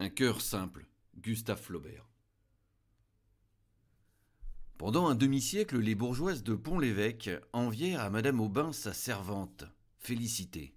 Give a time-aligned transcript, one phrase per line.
[0.00, 0.86] Un cœur simple,
[1.16, 2.08] Gustave Flaubert.
[4.76, 9.64] Pendant un demi-siècle, les bourgeoises de Pont-l'Évêque envièrent à Madame Aubin sa servante,
[9.98, 10.76] Félicité.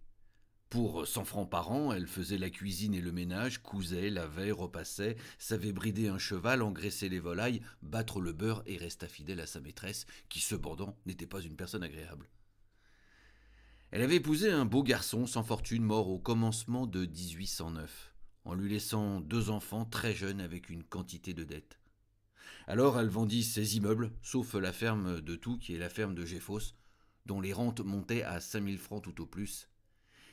[0.71, 5.17] Pour cent francs par an, elle faisait la cuisine et le ménage, cousait, lavait, repassait,
[5.37, 9.59] savait brider un cheval, engraisser les volailles, battre le beurre et resta fidèle à sa
[9.59, 12.27] maîtresse, qui cependant n'était pas une personne agréable.
[13.91, 18.10] Elle avait épousé un beau garçon sans fortune mort au commencement de 1809
[18.45, 21.79] en lui laissant deux enfants très jeunes avec une quantité de dettes.
[22.67, 26.25] Alors elle vendit ses immeubles, sauf la ferme de Tout, qui est la ferme de
[26.25, 26.73] Géfos,
[27.25, 29.67] dont les rentes montaient à cinq mille francs tout au plus,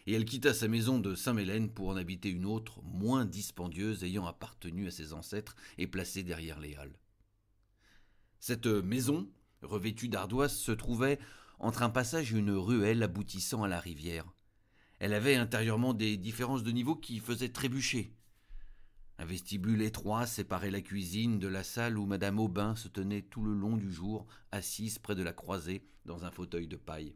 [0.06, 4.26] et elle quitta sa maison de Saint-Mélène pour en habiter une autre, moins dispendieuse, ayant
[4.26, 6.98] appartenu à ses ancêtres et placée derrière les halles.
[8.40, 9.28] Cette maison,
[9.60, 11.18] revêtue d'ardoises, se trouvait
[11.58, 14.24] entre un passage et une ruelle aboutissant à la rivière.
[14.98, 18.12] Elle avait intérieurement des différences de niveau qui faisaient trébucher.
[19.18, 23.42] Un vestibule étroit séparait la cuisine de la salle où Madame Aubin se tenait tout
[23.42, 27.14] le long du jour, assise près de la croisée, dans un fauteuil de paille.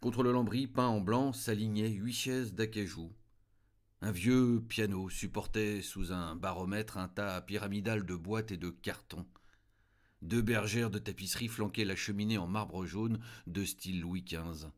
[0.00, 3.12] Contre le lambris peint en blanc s'alignaient huit chaises d'acajou.
[4.00, 9.26] Un vieux piano supportait sous un baromètre un tas pyramidal de boîtes et de cartons.
[10.20, 14.70] Deux bergères de tapisserie flanquaient la cheminée en marbre jaune de style Louis XV.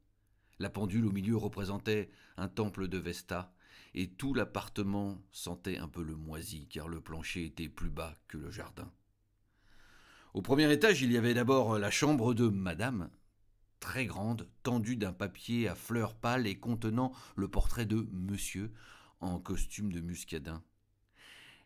[0.58, 3.52] La pendule au milieu représentait un temple de Vesta,
[3.94, 8.38] et tout l'appartement sentait un peu le moisi, car le plancher était plus bas que
[8.38, 8.90] le jardin.
[10.32, 13.08] Au premier étage, il y avait d'abord la chambre de Madame,
[13.78, 18.72] très grande, tendue d'un papier à fleurs pâles et contenant le portrait de Monsieur,
[19.20, 20.62] en costume de muscadin.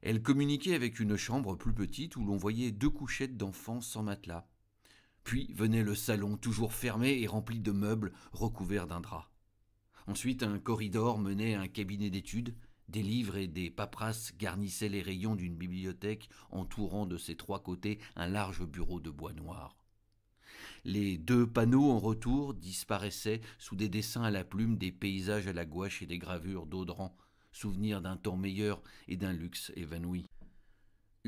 [0.03, 4.47] Elle communiquait avec une chambre plus petite où l'on voyait deux couchettes d'enfants sans matelas.
[5.25, 9.31] Puis venait le salon, toujours fermé et rempli de meubles recouverts d'un drap.
[10.07, 12.55] Ensuite, un corridor menait à un cabinet d'études.
[12.89, 17.99] Des livres et des paperasses garnissaient les rayons d'une bibliothèque entourant de ses trois côtés
[18.17, 19.77] un large bureau de bois noir.
[20.85, 25.53] Les deux panneaux en retour disparaissaient sous des dessins à la plume, des paysages à
[25.53, 27.15] la gouache et des gravures d'Audran,
[27.53, 30.27] souvenirs d'un temps meilleur et d'un luxe évanoui.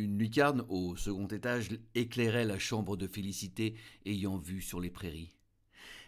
[0.01, 3.75] Une lucarne au second étage éclairait la chambre de Félicité
[4.07, 5.37] ayant vue sur les prairies.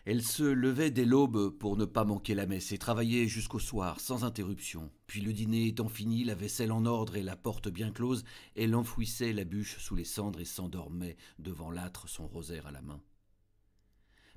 [0.07, 4.01] Elle se levait dès l'aube pour ne pas manquer la messe et travaillait jusqu'au soir
[4.01, 4.91] sans interruption.
[5.07, 8.25] Puis le dîner étant fini, la vaisselle en ordre et la porte bien close,
[8.57, 12.81] elle enfouissait la bûche sous les cendres et s'endormait devant l'âtre son rosaire à la
[12.81, 13.03] main.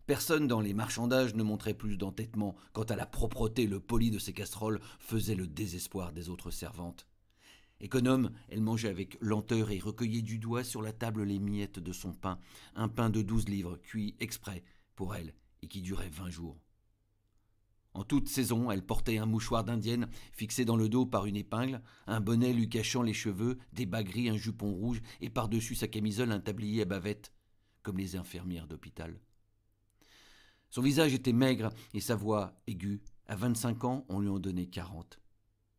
[0.05, 4.19] Personne dans les marchandages ne montrait plus d'entêtement quant à la propreté, le poli de
[4.19, 7.07] ses casseroles faisait le désespoir des autres servantes.
[7.85, 11.93] Économe, elle mangeait avec lenteur et recueillait du doigt sur la table les miettes de
[11.93, 12.39] son pain,
[12.73, 14.63] un pain de douze livres, cuit exprès
[14.95, 16.59] pour elle et qui durait vingt jours.
[17.93, 21.83] En toute saison, elle portait un mouchoir d'indienne fixé dans le dos par une épingle,
[22.07, 25.87] un bonnet lui cachant les cheveux, des bas gris, un jupon rouge et par-dessus sa
[25.87, 27.33] camisole un tablier à bavette,
[27.83, 29.19] comme les infirmières d'hôpital.
[30.71, 33.03] Son visage était maigre et sa voix aiguë.
[33.27, 35.19] À vingt-cinq ans, on lui en donnait quarante.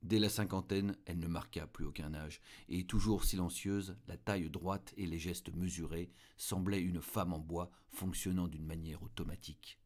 [0.07, 4.95] Dès la cinquantaine, elle ne marqua plus aucun âge, et toujours silencieuse, la taille droite
[4.97, 9.81] et les gestes mesurés, semblait une femme en bois fonctionnant d'une manière automatique.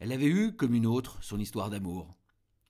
[0.00, 2.16] Elle avait eu, comme une autre, son histoire d'amour.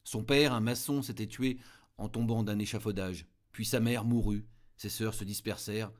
[0.05, 1.60] Son père, un maçon, s'était tué
[1.97, 4.47] en tombant d'un échafaudage, puis sa mère mourut,
[4.77, 5.93] ses sœurs se dispersèrent,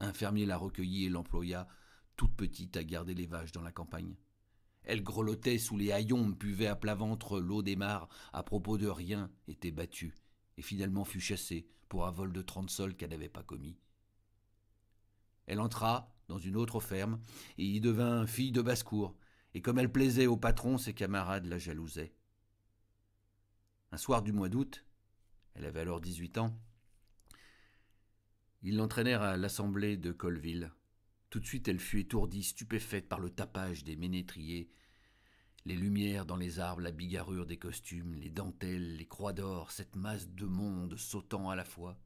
[0.00, 1.68] un fermier la recueillit et l'employa,
[2.16, 4.16] toute petite, à garder les vaches dans la campagne.
[4.86, 8.86] Elle grelottait sous les haillons, buvait à plat ventre l'eau des mares, à propos de
[8.86, 10.14] rien, était battue,
[10.56, 13.76] et finalement fut chassée pour un vol de trente sols qu'elle n'avait pas commis.
[15.46, 17.20] Elle entra dans une autre ferme,
[17.58, 19.16] et y devint fille de basse-cour,
[19.54, 22.14] et comme elle plaisait au patron, ses camarades la jalousaient.
[23.90, 24.84] Un soir du mois d'août,
[25.54, 26.56] elle avait alors dix-huit ans,
[28.62, 30.72] ils l'entraînèrent à l'assemblée de Colville,
[31.30, 34.70] tout de suite elle fut étourdie, stupéfaite par le tapage des ménétriers,
[35.66, 39.96] les lumières dans les arbres, la bigarrure des costumes, les dentelles, les croix d'or, cette
[39.96, 42.00] masse de monde sautant à la fois.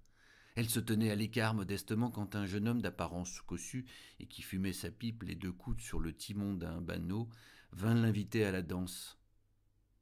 [0.57, 3.85] Elle se tenait à l'écart modestement quand un jeune homme d'apparence cossue
[4.19, 7.29] et qui fumait sa pipe les deux coudes sur le timon d'un banneau
[7.73, 9.19] vint l'inviter à la danse.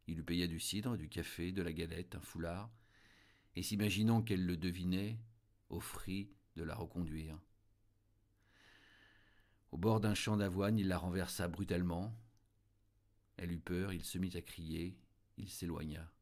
[0.07, 2.71] Il lui paya du cidre, du café, de la galette, un foulard,
[3.57, 5.19] et s'imaginant qu'elle le devinait,
[5.69, 7.37] offrit de la reconduire.
[9.73, 12.17] Au bord d'un champ d'avoine, il la renversa brutalement.
[13.39, 14.99] Elle eut peur, il se mit à crier,
[15.37, 16.13] il s'éloigna.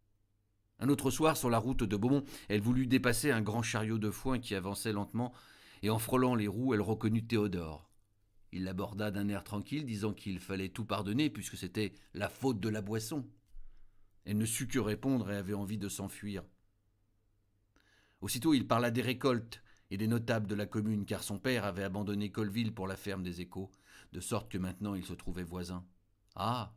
[0.78, 4.10] Un autre soir, sur la route de Beaumont, elle voulut dépasser un grand chariot de
[4.10, 5.32] foin qui avançait lentement,
[5.82, 7.90] et en frôlant les roues, elle reconnut Théodore.
[8.52, 12.68] Il l'aborda d'un air tranquille, disant qu'il fallait tout pardonner, puisque c'était la faute de
[12.68, 13.26] la boisson.
[14.26, 16.44] Elle ne sut que répondre et avait envie de s'enfuir.
[18.20, 21.84] Aussitôt il parla des récoltes et des notables de la commune, car son père avait
[21.84, 23.70] abandonné Colville pour la ferme des échos,
[24.12, 25.86] de sorte que maintenant il se trouvait voisin.
[26.34, 26.74] Ah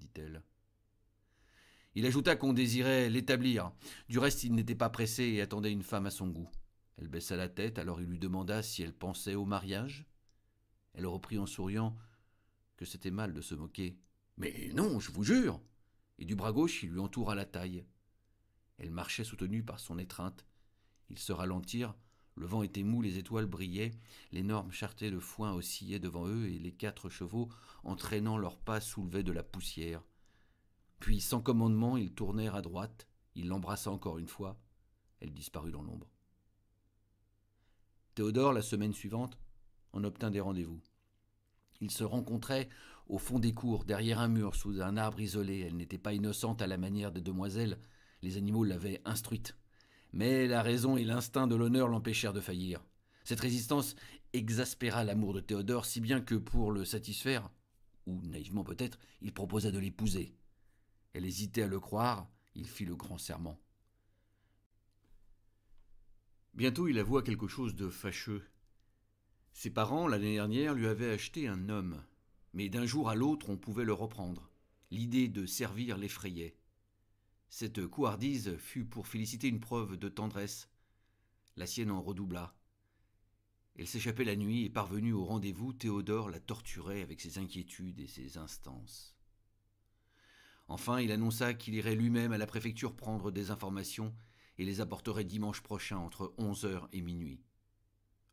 [0.00, 0.42] dit-elle.
[1.94, 3.72] Il ajouta qu'on désirait l'établir.
[4.08, 6.50] Du reste, il n'était pas pressé et attendait une femme à son goût.
[6.96, 10.06] Elle baissa la tête, alors il lui demanda si elle pensait au mariage.
[10.94, 11.96] Elle reprit en souriant
[12.76, 13.98] que c'était mal de se moquer.
[14.36, 15.60] Mais non, je vous jure.
[16.18, 17.84] Et du bras gauche, il lui entoura la taille.
[18.78, 20.46] Elle marchait soutenue par son étreinte.
[21.08, 21.94] Ils se ralentirent,
[22.36, 23.92] le vent était mou, les étoiles brillaient,
[24.32, 27.48] l'énorme charreté de foin oscillait devant eux, et les quatre chevaux,
[27.84, 30.02] entraînant leurs pas, soulevaient de la poussière.
[30.98, 34.60] Puis, sans commandement, ils tournèrent à droite, il l'embrassa encore une fois,
[35.20, 36.08] elle disparut dans l'ombre.
[38.14, 39.38] Théodore, la semaine suivante,
[39.92, 40.80] en obtint des rendez-vous.
[41.80, 42.68] Ils se rencontraient
[43.08, 45.60] au fond des cours, derrière un mur, sous un arbre isolé.
[45.60, 47.78] Elle n'était pas innocente à la manière des demoiselles,
[48.22, 49.56] les animaux l'avaient instruite.
[50.12, 52.82] Mais la raison et l'instinct de l'honneur l'empêchèrent de faillir.
[53.24, 53.94] Cette résistance
[54.32, 57.50] exaspéra l'amour de Théodore si bien que pour le satisfaire,
[58.06, 60.34] ou naïvement peut-être, il proposa de l'épouser.
[61.12, 63.58] Elle hésitait à le croire, il fit le grand serment.
[66.54, 68.44] Bientôt il avoua quelque chose de fâcheux.
[69.52, 72.02] Ses parents, l'année dernière, lui avaient acheté un homme,
[72.52, 74.50] mais d'un jour à l'autre on pouvait le reprendre.
[74.90, 76.56] L'idée de servir l'effrayait.
[77.50, 80.70] Cette couardise fut pour Félicité une preuve de tendresse.
[81.56, 82.54] La sienne en redoubla.
[83.74, 88.06] Elle s'échappait la nuit et parvenue au rendez-vous, Théodore la torturait avec ses inquiétudes et
[88.06, 89.16] ses instances.
[90.68, 94.14] Enfin, il annonça qu'il irait lui-même à la préfecture prendre des informations
[94.56, 97.42] et les apporterait dimanche prochain entre onze heures et minuit.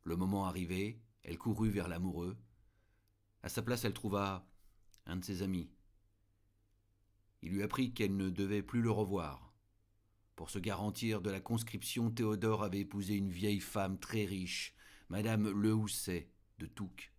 [0.04, 2.38] Le moment arrivé, elle courut vers l'amoureux.
[3.42, 4.48] À sa place, elle trouva
[5.08, 5.72] un de ses amis,
[7.42, 9.54] il lui apprit qu'elle ne devait plus le revoir.
[10.36, 14.76] Pour se garantir de la conscription, Théodore avait épousé une vieille femme très riche,
[15.10, 16.30] Madame Lehousset
[16.60, 17.12] de Touques.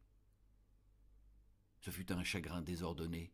[1.81, 3.32] Ce fut un chagrin désordonné.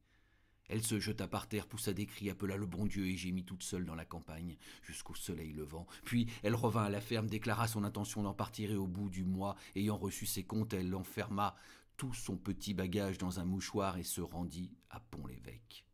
[0.66, 3.62] Elle se jeta par terre, poussa des cris, appela le bon Dieu et gémit toute
[3.62, 5.86] seule dans la campagne, jusqu'au soleil levant.
[6.04, 9.56] Puis elle revint à la ferme, déclara son intention d'en partir au bout du mois,
[9.74, 11.56] ayant reçu ses comptes, elle enferma
[11.96, 15.84] tout son petit bagage dans un mouchoir et se rendit à Pont-l'Évêque.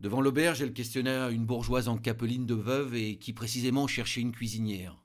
[0.00, 4.32] Devant l'auberge, elle questionna une bourgeoise en capeline de veuve et qui précisément cherchait une
[4.32, 4.96] cuisinière.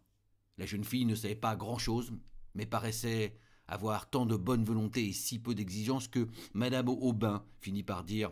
[0.57, 2.13] La jeune fille ne savait pas grand-chose,
[2.53, 3.37] mais paraissait
[3.67, 8.31] avoir tant de bonne volonté et si peu d'exigence que Madame Aubin finit par dire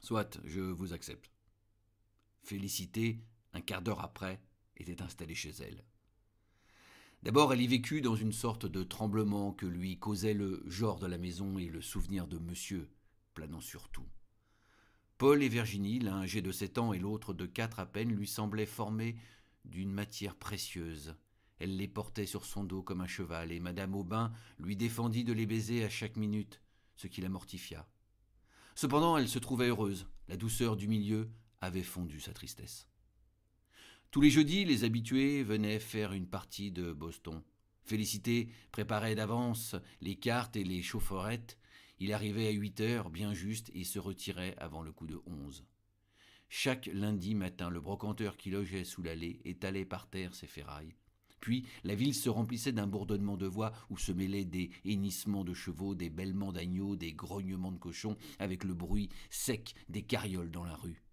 [0.00, 1.32] Soit, je vous accepte.
[2.44, 3.20] Félicité,
[3.52, 4.40] un quart d'heure après,
[4.76, 5.82] était installée chez elle.
[7.24, 11.06] D'abord, elle y vécut dans une sorte de tremblement que lui causait le genre de
[11.06, 12.88] la maison et le souvenir de monsieur,
[13.34, 14.06] planant sur tout.
[15.22, 18.26] Paul et Virginie, l'un âgé de sept ans et l'autre de quatre à peine, lui
[18.26, 19.14] semblaient formés
[19.64, 21.14] d'une matière précieuse.
[21.60, 25.32] Elle les portait sur son dos comme un cheval, et madame Aubin lui défendit de
[25.32, 26.60] les baiser à chaque minute,
[26.96, 27.88] ce qui la mortifia.
[28.74, 30.08] Cependant, elle se trouvait heureuse.
[30.26, 31.30] La douceur du milieu
[31.60, 32.88] avait fondu sa tristesse.
[34.10, 37.44] Tous les jeudis, les habitués venaient faire une partie de Boston.
[37.84, 41.60] Félicité préparait d'avance les cartes et les chaufferettes
[42.02, 45.64] il arrivait à huit heures, bien juste, et se retirait avant le coup de onze.
[46.48, 50.96] Chaque lundi matin, le brocanteur qui logeait sous l'allée étalait par terre ses ferrailles.
[51.38, 55.54] Puis la ville se remplissait d'un bourdonnement de voix où se mêlaient des hennissements de
[55.54, 60.64] chevaux, des bêlements d'agneaux, des grognements de cochons, avec le bruit sec des carrioles dans
[60.64, 61.04] la rue.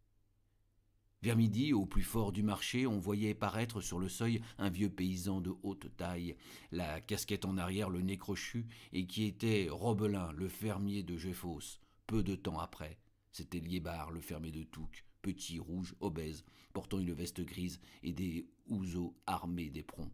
[1.22, 4.90] Vers midi, au plus fort du marché, on voyait paraître sur le seuil un vieux
[4.90, 6.38] paysan de haute taille,
[6.72, 11.80] la casquette en arrière, le nez crochu, et qui était Robelin, le fermier de Géphos.
[12.08, 12.98] Peu de temps après,
[13.34, 18.48] c'était Liébar, le fermier de Touques, petit, rouge, obèse, portant une veste grise et des
[18.68, 20.12] houseaux armés d'éperons.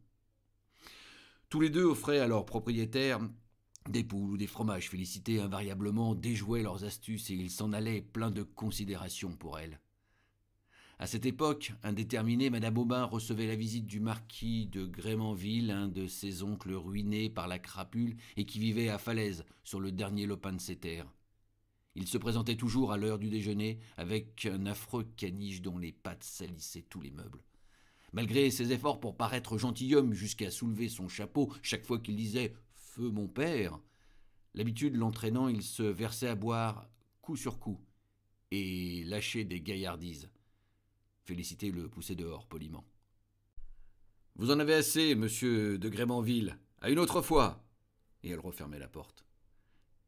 [1.50, 3.20] Tous les deux offraient à leurs propriétaires
[3.90, 8.32] des poules ou des fromages félicités invariablement déjouaient leurs astuces et ils s'en allaient pleins
[8.32, 9.80] de considération pour elles.
[10.98, 16.08] À cette époque indéterminée, Madame Aubin recevait la visite du marquis de Grémanville, un de
[16.08, 20.54] ses oncles ruinés par la crapule et qui vivait à Falaise, sur le dernier lopin
[20.54, 21.12] de ses terres.
[21.96, 26.24] Il se présentait toujours à l'heure du déjeuner avec un affreux caniche dont les pattes
[26.24, 27.44] salissaient tous les meubles.
[28.14, 33.10] Malgré ses efforts pour paraître gentilhomme jusqu'à soulever son chapeau chaque fois qu'il disait Feu
[33.10, 33.78] mon père,
[34.54, 36.88] l'habitude l'entraînant, il se versait à boire
[37.22, 37.82] coup sur coup
[38.52, 40.30] et lâchait des gaillardises.
[41.26, 42.86] Félicité le poussait dehors poliment.
[44.36, 46.60] Vous en avez assez, monsieur de Grémanville.
[46.82, 47.66] À une autre fois.
[48.22, 49.26] Et elle refermait la porte.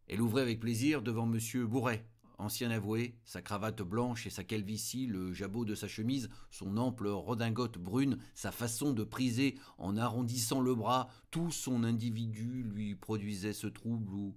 [0.08, 2.08] Elle ouvrait avec plaisir devant monsieur Bourret,
[2.38, 7.08] ancien avoué, sa cravate blanche et sa calvitie, le jabot de sa chemise, son ample
[7.08, 13.54] redingote brune, sa façon de priser en arrondissant le bras, tout son individu lui produisait
[13.54, 14.36] ce trouble où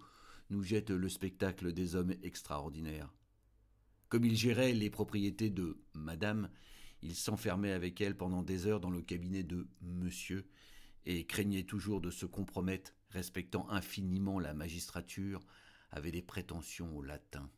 [0.49, 3.13] nous jette le spectacle des hommes extraordinaires.
[4.11, 6.51] Comme il gérait les propriétés de Madame,
[7.01, 10.49] il s'enfermait avec elle pendant des heures dans le cabinet de Monsieur,
[11.07, 15.41] et craignait toujours de se compromettre, respectant infiniment la magistrature,
[15.93, 17.49] avait des prétentions au latin.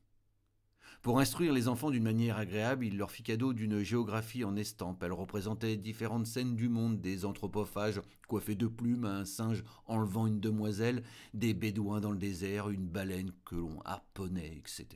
[1.00, 5.02] Pour instruire les enfants d'une manière agréable, il leur fit cadeau d'une géographie en estampe.
[5.02, 10.38] Elle représentait différentes scènes du monde, des anthropophages coiffés de plumes, un singe enlevant une
[10.38, 14.86] demoiselle, des bédouins dans le désert, une baleine que l'on harponnait, etc.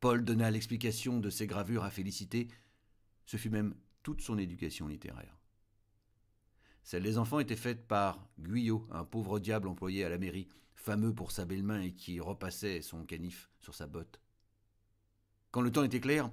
[0.00, 2.48] Paul donna l'explication de ces gravures à Félicité.
[3.26, 5.36] Ce fut même toute son éducation littéraire.
[6.82, 11.14] Celle des enfants était faite par Guyot, un pauvre diable employé à la mairie, fameux
[11.14, 14.22] pour sa belle main et qui repassait son canif sur sa botte.
[15.50, 16.30] Quand le temps était clair,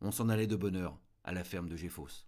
[0.00, 2.26] on s'en allait de bonne heure à la ferme de Géfos.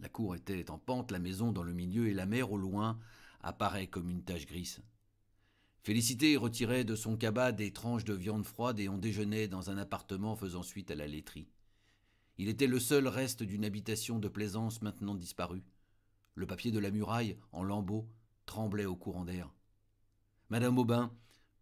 [0.00, 2.98] La cour était en pente, la maison dans le milieu et la mer au loin
[3.40, 4.82] apparaît comme une tache grise.
[5.88, 9.78] Félicité retirait de son cabas des tranches de viande froide et on déjeunait dans un
[9.78, 11.48] appartement faisant suite à la laiterie.
[12.36, 15.64] Il était le seul reste d'une habitation de plaisance maintenant disparue.
[16.34, 18.06] Le papier de la muraille, en lambeaux,
[18.44, 19.50] tremblait au courant d'air.
[20.50, 21.10] Madame Aubin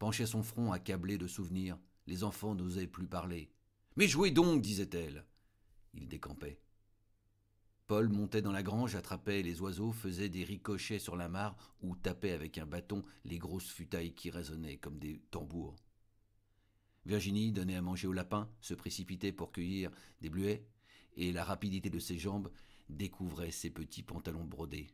[0.00, 1.78] penchait son front accablé de souvenirs.
[2.08, 3.52] Les enfants n'osaient plus parler.
[3.94, 5.24] Mais jouez donc, disait-elle.
[5.94, 6.58] Il décampait.
[7.86, 11.94] Paul montait dans la grange, attrapait les oiseaux, faisait des ricochets sur la mare ou
[11.94, 15.76] tapait avec un bâton les grosses futailles qui résonnaient comme des tambours.
[17.04, 20.66] Virginie donnait à manger aux lapins, se précipitait pour cueillir des bluets,
[21.16, 22.50] et la rapidité de ses jambes
[22.88, 24.88] découvrait ses petits pantalons brodés.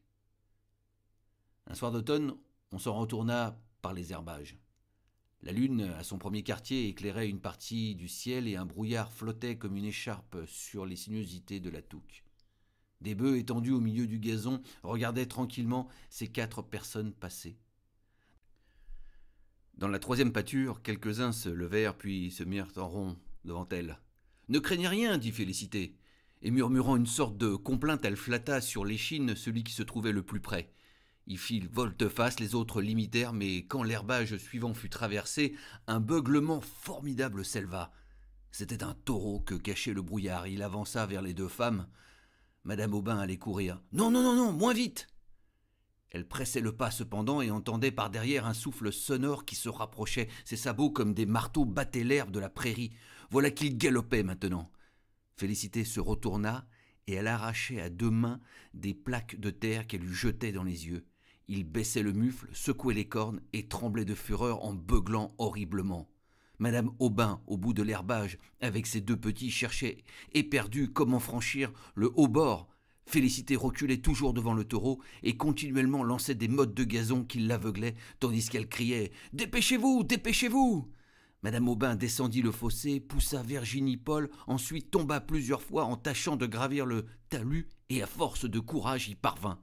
[1.66, 2.36] Un soir d'automne,
[2.72, 4.58] on s'en retourna par les herbages.
[5.40, 9.56] La lune, à son premier quartier, éclairait une partie du ciel et un brouillard flottait
[9.56, 12.22] comme une écharpe sur les sinuosités de la touque.
[13.02, 17.58] Des bœufs étendus au milieu du gazon regardaient tranquillement ces quatre personnes passer.
[19.74, 23.98] Dans la troisième pâture, quelques-uns se levèrent puis se mirent en rond devant elle.
[24.48, 25.96] Ne craignez rien, dit Félicité
[26.42, 30.22] et murmurant une sorte de complainte, elle flatta sur l'échine celui qui se trouvait le
[30.22, 30.72] plus près.
[31.26, 35.54] Il fit volte-face, les autres l'imitèrent, mais quand l'herbage suivant fut traversé,
[35.86, 37.92] un beuglement formidable s'éleva.
[38.50, 40.48] C'était un taureau que cachait le brouillard.
[40.48, 41.86] Il avança vers les deux femmes.
[42.64, 43.82] Madame Aubin allait courir.
[43.92, 45.08] Non, non, non, non, moins vite
[46.10, 50.28] Elle pressait le pas cependant et entendait par derrière un souffle sonore qui se rapprochait.
[50.44, 52.92] Ses sabots, comme des marteaux, battaient l'herbe de la prairie.
[53.30, 54.70] Voilà qu'il galopait maintenant.
[55.36, 56.66] Félicité se retourna
[57.08, 58.40] et elle arrachait à deux mains
[58.74, 61.04] des plaques de terre qu'elle lui jetait dans les yeux.
[61.48, 66.11] Il baissait le mufle, secouait les cornes et tremblait de fureur en beuglant horriblement.
[66.62, 72.12] Madame Aubin, au bout de l'herbage, avec ses deux petits, cherchait, éperdue, comment franchir le
[72.14, 72.68] haut bord.
[73.04, 77.96] Félicité reculait toujours devant le taureau et continuellement lançait des mottes de gazon qui l'aveuglaient,
[78.20, 80.88] tandis qu'elle criait Dépêchez-vous, dépêchez-vous
[81.42, 86.46] Madame Aubin descendit le fossé, poussa Virginie Paul, ensuite tomba plusieurs fois en tâchant de
[86.46, 89.58] gravir le talus, et à force de courage y parvint.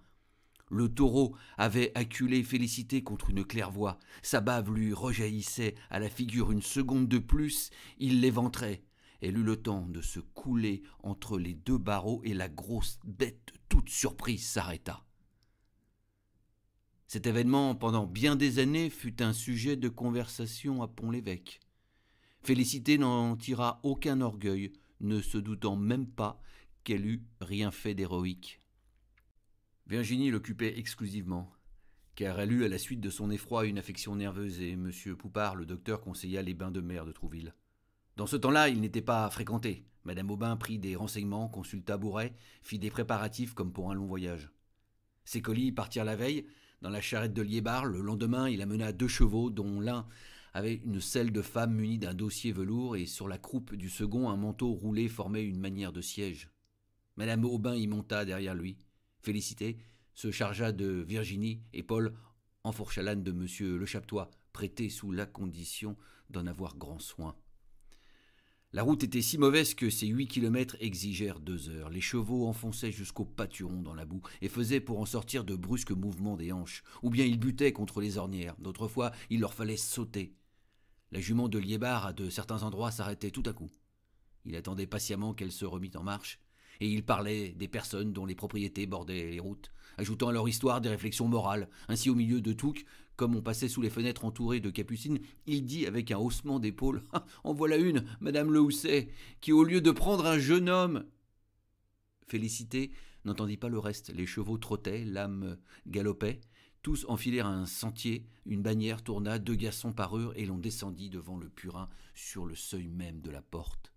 [0.70, 3.98] Le taureau avait acculé Félicité contre une claire-voie.
[4.22, 7.72] Sa bave lui rejaillissait à la figure une seconde de plus.
[7.98, 8.84] Il l'éventrait.
[9.22, 13.52] Elle eut le temps de se couler entre les deux barreaux et la grosse bête,
[13.68, 15.04] toute surprise, s'arrêta.
[17.08, 21.60] Cet événement, pendant bien des années, fut un sujet de conversation à Pont-l'Évêque.
[22.44, 24.72] Félicité n'en tira aucun orgueil,
[25.02, 26.40] ne se doutant même pas
[26.84, 28.59] qu'elle eût rien fait d'héroïque.
[29.90, 31.52] Virginie l'occupait exclusivement,
[32.14, 34.92] car elle eut à la suite de son effroi une affection nerveuse et M.
[35.18, 37.56] Poupard, le docteur, conseilla les bains de mer de Trouville.
[38.16, 39.88] Dans ce temps-là, il n'était pas fréquenté.
[40.04, 44.52] Madame Aubin prit des renseignements, consulta Bourret, fit des préparatifs comme pour un long voyage.
[45.26, 46.46] Ses colis partirent la veille.
[46.84, 50.08] Dans la charrette de Liébar, le lendemain, il amena deux chevaux, dont l'un
[50.54, 54.30] avait une selle de femme munie d'un dossier velours et sur la croupe du second
[54.30, 56.52] un manteau roulé formait une manière de siège.
[57.18, 58.78] Madame Aubin y monta derrière lui.
[59.22, 59.78] Félicité
[60.14, 62.14] se chargea de Virginie et Paul
[62.64, 65.98] enfourcha l'âne de monsieur Le Chaptois, prêté sous la condition
[66.30, 67.36] d'en avoir grand soin.
[68.72, 71.90] La route était si mauvaise que ces huit kilomètres exigèrent deux heures.
[71.90, 75.90] Les chevaux enfonçaient jusqu'au pâturon dans la boue et faisaient pour en sortir de brusques
[75.90, 76.84] mouvements des hanches.
[77.02, 78.56] Ou bien ils butaient contre les ornières.
[78.60, 80.36] D'autres fois, il leur fallait sauter.
[81.12, 83.72] La jument de Liébar, à de certains endroits, s'arrêtait tout à coup.
[84.46, 86.40] Il attendait patiemment qu'elle se remît en marche,
[86.80, 90.82] et ils parlaient des personnes dont les propriétés bordaient les routes, ajoutant à leur histoire
[90.82, 91.70] des réflexions morales.
[91.88, 95.66] Ainsi, au milieu de Touques, comme on passait sous les fenêtres entourées de capucines, il
[95.66, 97.04] dit avec un haussement d'épaule
[97.44, 99.10] En voilà une, Madame Le Housset,
[99.42, 101.06] qui, au lieu de prendre un jeune homme.
[102.28, 102.92] Félicité
[103.26, 104.14] n'entendit pas le reste.
[104.14, 106.40] Les chevaux trottaient, l'âme galopait.
[106.82, 111.50] Tous enfilèrent un sentier, une bannière tourna, deux garçons parurent et l'on descendit devant le
[111.50, 113.89] purin sur le seuil même de la porte.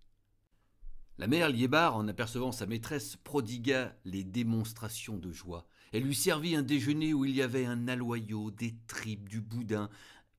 [1.18, 5.66] La mère Liébar, en apercevant sa maîtresse, prodigua les démonstrations de joie.
[5.92, 9.90] Elle lui servit un déjeuner où il y avait un aloyau, des tripes, du boudin,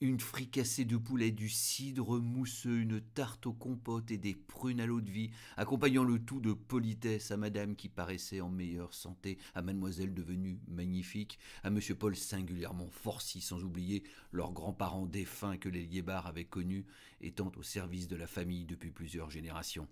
[0.02, 4.88] une fricassée de poulet, du cidre mousseux, une tarte aux compotes et des prunes à
[4.88, 9.38] l'eau de vie, accompagnant le tout de politesse à madame qui paraissait en meilleure santé,
[9.54, 15.70] à mademoiselle devenue magnifique, à monsieur Paul singulièrement forci, sans oublier leurs grands-parents défunts que
[15.70, 16.88] les Liébars avaient connus,
[17.22, 19.88] étant au service de la famille depuis plusieurs générations.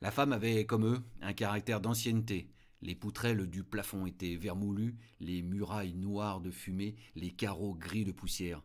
[0.00, 2.48] La femme avait, comme eux, un caractère d'ancienneté.
[2.82, 8.12] Les poutrelles du plafond étaient vermoulues, les murailles noires de fumée, les carreaux gris de
[8.12, 8.62] poussière.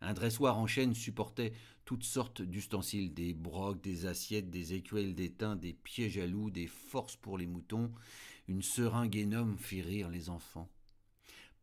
[0.00, 1.52] Un dressoir en chêne supportait
[1.84, 6.66] toutes sortes d'ustensiles, des brocs, des assiettes, des écuelles d'étain, des pièges à loups, des
[6.66, 7.92] forces pour les moutons.
[8.48, 10.68] Une seringue énorme fit rire les enfants.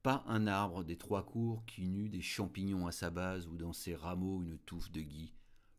[0.02, 3.74] Pas un arbre des trois cours qui n'eût des champignons à sa base ou dans
[3.74, 5.34] ses rameaux une touffe de gui.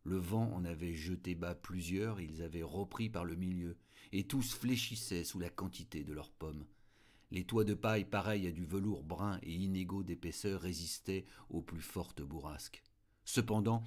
[0.05, 3.77] Le vent en avait jeté bas plusieurs, ils avaient repris par le milieu,
[4.13, 6.65] et tous fléchissaient sous la quantité de leurs pommes.
[7.31, 11.81] Les toits de paille pareils à du velours brun et inégaux d'épaisseur résistaient aux plus
[11.81, 12.83] fortes bourrasques.
[13.25, 13.83] Cependant,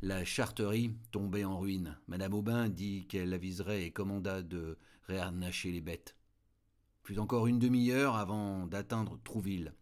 [0.00, 1.98] la charterie tombait en ruine.
[2.08, 6.16] Madame Aubin dit qu'elle aviserait et commanda de réarnacher les bêtes.
[7.02, 9.74] Plus encore une demi-heure avant d'atteindre Trouville.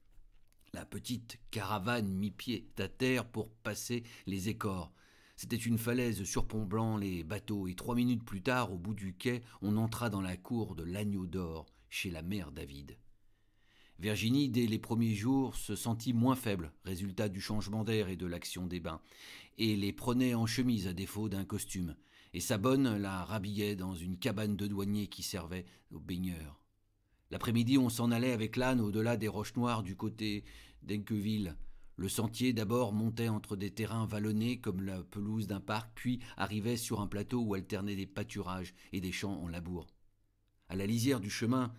[0.73, 4.93] La petite caravane mit pied à terre pour passer les écors.
[5.37, 9.43] C'était une falaise surplombant les bateaux, et trois minutes plus tard, au bout du quai,
[9.61, 12.97] on entra dans la cour de l'Agneau d'Or, chez la mère David.
[13.99, 18.27] Virginie, dès les premiers jours, se sentit moins faible, résultat du changement d'air et de
[18.27, 19.01] l'action des bains,
[19.59, 21.97] et les prenait en chemise à défaut d'un costume,
[22.33, 26.61] et sa bonne la rhabillait dans une cabane de douanier qui servait aux baigneurs.
[27.31, 30.45] L'après-midi, on s'en allait avec l'âne au-delà des roches noires du côté
[30.83, 31.57] d'Enqueville,
[31.97, 36.77] le sentier d'abord montait entre des terrains vallonnés comme la pelouse d'un parc, puis arrivait
[36.77, 39.87] sur un plateau où alternaient des pâturages et des champs en labour.
[40.69, 41.73] À la lisière du chemin,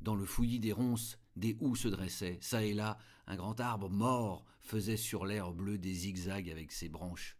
[0.00, 2.38] dans le fouillis des ronces, des houx se dressaient.
[2.40, 6.88] Ça et là, un grand arbre mort faisait sur l'air bleu des zigzags avec ses
[6.88, 7.36] branches.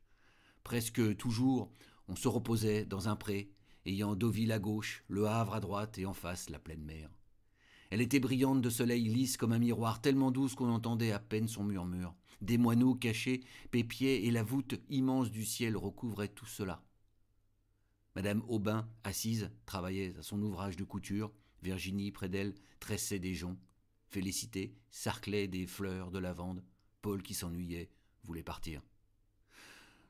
[0.62, 1.72] Presque toujours,
[2.06, 3.50] on se reposait dans un pré,
[3.86, 7.10] ayant Deauville à gauche, le Havre à droite et en face la pleine mer.
[7.90, 11.48] Elle était brillante de soleil lisse comme un miroir, tellement douce qu'on entendait à peine
[11.48, 12.14] son murmure.
[12.40, 16.82] Des moineaux cachés, pépiers et la voûte immense du ciel recouvraient tout cela.
[18.14, 21.32] Madame Aubin, assise, travaillait à son ouvrage de couture.
[21.62, 23.58] Virginie, près d'elle, tressait des joncs.
[24.08, 26.62] Félicité sarclait des fleurs de lavande.
[27.02, 27.90] Paul, qui s'ennuyait,
[28.24, 28.82] voulait partir.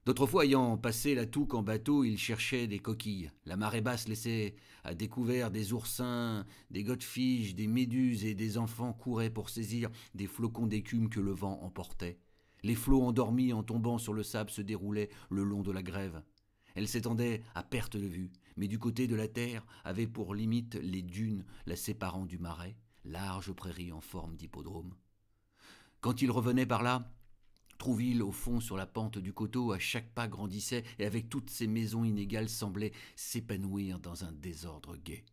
[0.07, 3.31] D'autres fois, ayant passé la Touque en bateau, il cherchait des coquilles.
[3.45, 8.95] La marée basse laissait à découvert des oursins, des godefilles, des méduses et des enfants
[8.95, 12.19] couraient pour saisir des flocons d'écume que le vent emportait.
[12.63, 16.23] Les flots endormis en tombant sur le sable se déroulaient le long de la grève.
[16.75, 20.77] Elle s'étendait à perte de vue, mais du côté de la terre avait pour limite
[20.77, 24.95] les dunes la séparant du marais, large prairie en forme d'hippodrome.
[26.01, 27.13] Quand il revenait par là,
[27.81, 31.49] Trouville, au fond, sur la pente du coteau, à chaque pas grandissait et avec toutes
[31.49, 35.25] ses maisons inégales semblait s'épanouir dans un désordre gai.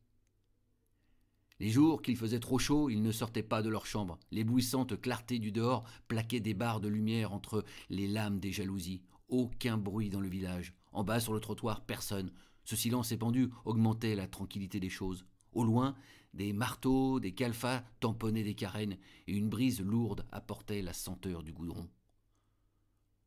[1.60, 4.18] Les jours qu'il faisait trop chaud, ils ne sortaient pas de leur chambre.
[4.32, 9.02] L'éblouissante clarté du dehors plaquait des barres de lumière entre les lames des jalousies.
[9.28, 10.74] Aucun bruit dans le village.
[10.94, 12.32] En bas, sur le trottoir, personne.
[12.64, 15.26] Ce silence épandu augmentait la tranquillité des choses.
[15.52, 15.96] Au loin,
[16.34, 18.96] des marteaux, des calfas tamponnaient des carènes,
[19.28, 21.90] et une brise lourde apportait la senteur du goudron.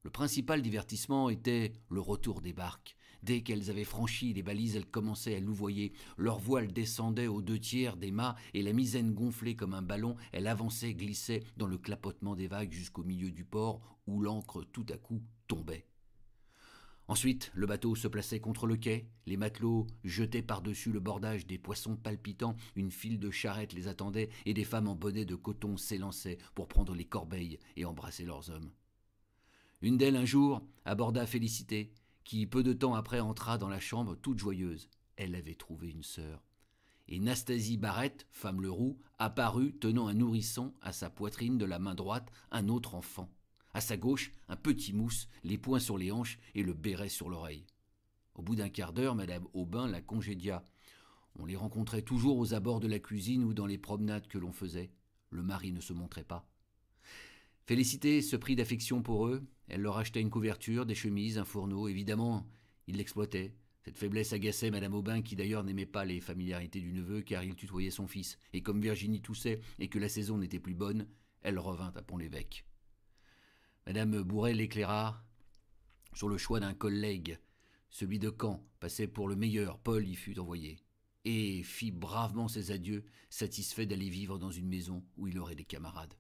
[0.03, 2.97] Le principal divertissement était le retour des barques.
[3.23, 5.93] Dès qu'elles avaient franchi les balises, elles commençaient à louvoyer.
[6.17, 10.17] Leur voile descendait aux deux tiers des mâts et la misaine gonflée comme un ballon,
[10.33, 14.87] elle avançait, glissait dans le clapotement des vagues jusqu'au milieu du port où l'ancre tout
[14.89, 15.87] à coup tombait.
[17.07, 21.59] Ensuite, le bateau se plaçait contre le quai, les matelots jetaient par-dessus le bordage des
[21.59, 25.77] poissons palpitants, une file de charrettes les attendait et des femmes en bonnet de coton
[25.77, 28.71] s'élançaient pour prendre les corbeilles et embrasser leurs hommes.
[29.83, 31.93] Une d'elles, un jour, aborda Félicité,
[32.25, 34.91] qui peu de temps après entra dans la chambre toute joyeuse.
[35.17, 36.43] Elle avait trouvé une sœur.
[37.09, 41.79] Et Nastasie Barrette, femme le roux, apparut tenant un nourrisson à sa poitrine de la
[41.79, 43.33] main droite, un autre enfant.
[43.73, 47.31] À sa gauche, un petit mousse, les poings sur les hanches et le béret sur
[47.31, 47.67] l'oreille.
[48.35, 50.63] Au bout d'un quart d'heure, Madame Aubin la congédia.
[51.39, 54.53] On les rencontrait toujours aux abords de la cuisine ou dans les promenades que l'on
[54.53, 54.93] faisait.
[55.31, 56.47] Le mari ne se montrait pas.
[57.67, 59.47] Félicité se prit d'affection pour eux.
[59.71, 61.89] Elle leur achetait une couverture, des chemises, un fourneau.
[61.89, 62.47] Évidemment,
[62.87, 63.55] il l'exploitait.
[63.83, 67.55] Cette faiblesse agaçait Madame Aubin, qui d'ailleurs n'aimait pas les familiarités du neveu, car il
[67.55, 68.37] tutoyait son fils.
[68.53, 71.07] Et comme Virginie toussait et que la saison n'était plus bonne,
[71.43, 72.67] elle revint à Pont-l'Évêque.
[73.87, 75.25] Madame Bourret l'éclaira
[76.13, 77.39] sur le choix d'un collègue.
[77.89, 79.79] Celui de Caen passait pour le meilleur.
[79.79, 80.79] Paul y fut envoyé
[81.25, 85.65] et fit bravement ses adieux, satisfait d'aller vivre dans une maison où il aurait des
[85.65, 86.15] camarades.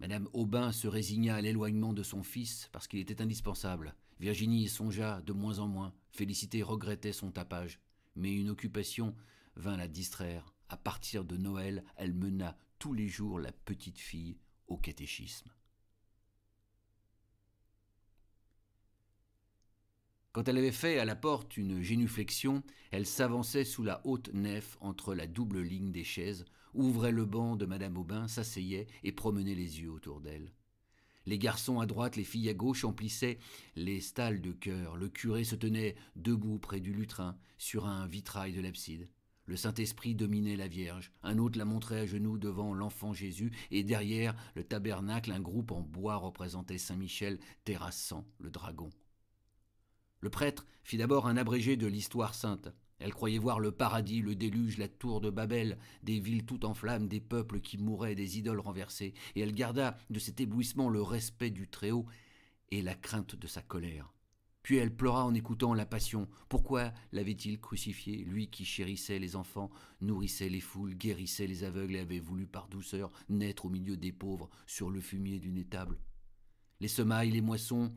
[0.00, 3.94] Madame Aubin se résigna à l'éloignement de son fils parce qu'il était indispensable.
[4.20, 5.92] Virginie y songea de moins en moins.
[6.12, 7.80] Félicité regrettait son tapage.
[8.14, 9.14] Mais une occupation
[9.56, 10.54] vint la distraire.
[10.68, 15.50] À partir de Noël, elle mena tous les jours la petite fille au catéchisme.
[20.32, 24.76] Quand elle avait fait à la porte une génuflexion, elle s'avançait sous la haute nef
[24.80, 26.44] entre la double ligne des chaises,
[26.78, 30.52] ouvrait le banc de Madame Aubin, s'asseyait et promenait les yeux autour d'elle.
[31.26, 33.38] Les garçons à droite, les filles à gauche emplissaient
[33.76, 34.96] les stalles de chœur.
[34.96, 39.10] Le curé se tenait debout près du lutrin, sur un vitrail de l'abside.
[39.44, 43.82] Le Saint-Esprit dominait la Vierge, un autre la montrait à genoux devant l'enfant Jésus, et
[43.82, 48.90] derrière le tabernacle, un groupe en bois représentait Saint Michel terrassant le dragon.
[50.20, 52.68] Le prêtre fit d'abord un abrégé de l'histoire sainte.
[52.98, 56.74] Elle croyait voir le paradis, le déluge, la tour de Babel, des villes toutes en
[56.74, 61.02] flammes, des peuples qui mouraient, des idoles renversées, et elle garda de cet éblouissement le
[61.02, 62.06] respect du Très-Haut
[62.70, 64.12] et la crainte de sa colère.
[64.62, 66.28] Puis elle pleura en écoutant la passion.
[66.48, 72.00] Pourquoi l'avait-il crucifié, lui qui chérissait les enfants, nourrissait les foules, guérissait les aveugles et
[72.00, 75.98] avait voulu par douceur naître au milieu des pauvres sur le fumier d'une étable
[76.80, 77.94] Les semailles, les moissons,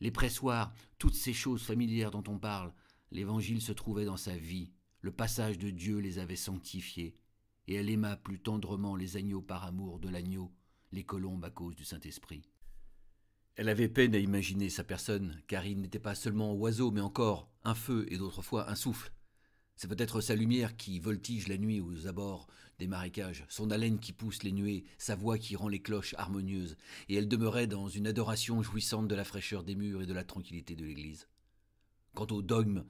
[0.00, 2.74] les pressoirs, toutes ces choses familières dont on parle,
[3.14, 7.16] l'Évangile se trouvait dans sa vie, le passage de Dieu les avait sanctifiés,
[7.68, 10.52] et elle aima plus tendrement les agneaux par amour de l'agneau,
[10.90, 12.42] les colombes à cause du Saint-Esprit.
[13.54, 17.48] Elle avait peine à imaginer sa personne, car il n'était pas seulement oiseau, mais encore
[17.62, 19.12] un feu et d'autres fois un souffle.
[19.76, 22.48] C'est peut-être sa lumière qui voltige la nuit aux abords
[22.80, 26.76] des marécages, son haleine qui pousse les nuées, sa voix qui rend les cloches harmonieuses,
[27.08, 30.24] et elle demeurait dans une adoration jouissante de la fraîcheur des murs et de la
[30.24, 31.28] tranquillité de l'église.
[32.14, 32.84] Quant au dogme,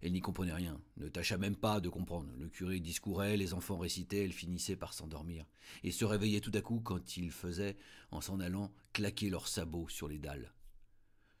[0.00, 2.32] elle n'y comprenait rien, ne tâcha même pas de comprendre.
[2.38, 5.44] Le curé discourait, les enfants récitaient, elle finissait par s'endormir,
[5.84, 7.76] et se réveillait tout à coup quand il faisait,
[8.10, 10.52] en s'en allant, claquer leurs sabots sur les dalles.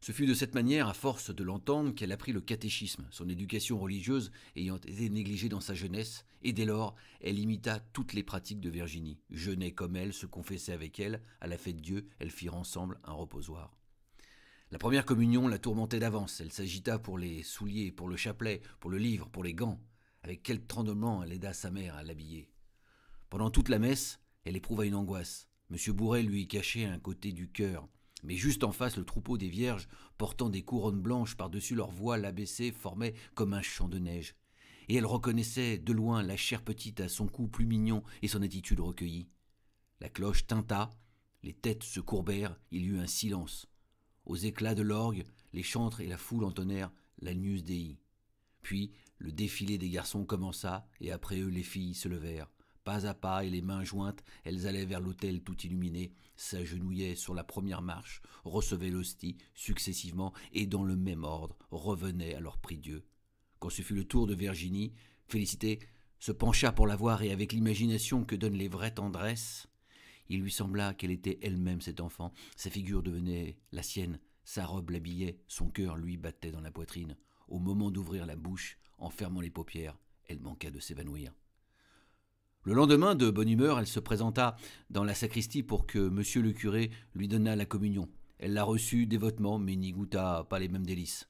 [0.02, 3.78] Ce fut de cette manière, à force de l'entendre, qu'elle apprit le catéchisme, son éducation
[3.78, 8.60] religieuse ayant été négligée dans sa jeunesse, et dès lors, elle imita toutes les pratiques
[8.60, 12.56] de Virginie, jeûnait comme elle, se confessait avec elle, à la fête Dieu, elles firent
[12.56, 13.79] ensemble un reposoir.
[14.72, 18.88] La première communion la tourmentait d'avance, elle s'agita pour les souliers, pour le chapelet, pour
[18.88, 19.80] le livre, pour les gants.
[20.22, 22.48] Avec quel tremblement elle aida sa mère à l'habiller.
[23.30, 25.48] Pendant toute la messe, elle éprouva une angoisse.
[25.72, 25.92] M.
[25.92, 27.88] Bourret lui cachait un côté du cœur,
[28.22, 32.24] mais juste en face, le troupeau des vierges, portant des couronnes blanches par-dessus leurs voiles
[32.24, 34.36] abaissés, formait comme un champ de neige.
[34.88, 38.42] Et elle reconnaissait de loin la chère petite à son cou plus mignon et son
[38.42, 39.28] attitude recueillie.
[40.00, 40.90] La cloche tinta,
[41.42, 43.66] les têtes se courbèrent, il y eut un silence.
[44.24, 47.98] Aux éclats de l'orgue, les chantres et la foule entonnèrent l'Agnus Dei.
[48.62, 52.50] Puis le défilé des garçons commença, et après eux les filles se levèrent.
[52.84, 57.34] Pas à pas et les mains jointes, elles allaient vers l'autel tout illuminé, s'agenouillaient sur
[57.34, 63.04] la première marche, recevaient l'hostie successivement et dans le même ordre revenaient à leur prie-dieu.
[63.58, 64.94] Quand ce fut le tour de Virginie,
[65.28, 65.78] Félicité
[66.18, 69.68] se pencha pour la voir et avec l'imagination que donnent les vraies tendresses,
[70.30, 74.90] il lui sembla qu'elle était elle-même cet enfant, sa figure devenait la sienne, sa robe
[74.90, 77.16] l'habillait, son cœur lui battait dans la poitrine.
[77.48, 81.34] Au moment d'ouvrir la bouche, en fermant les paupières, elle manqua de s'évanouir.
[82.62, 84.56] Le lendemain, de bonne humeur, elle se présenta
[84.88, 88.08] dans la sacristie pour que monsieur le curé lui donnât la communion.
[88.38, 91.28] Elle la reçut dévotement, mais n'y goûta pas les mêmes délices.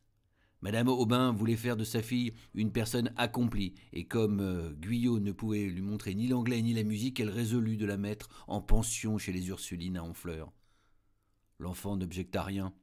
[0.63, 5.33] Madame Aubin voulait faire de sa fille une personne accomplie, et comme euh, Guyot ne
[5.33, 9.17] pouvait lui montrer ni l'anglais ni la musique, elle résolut de la mettre en pension
[9.17, 10.53] chez les Ursulines à Honfleur.
[11.59, 12.75] L'enfant n'objecta rien.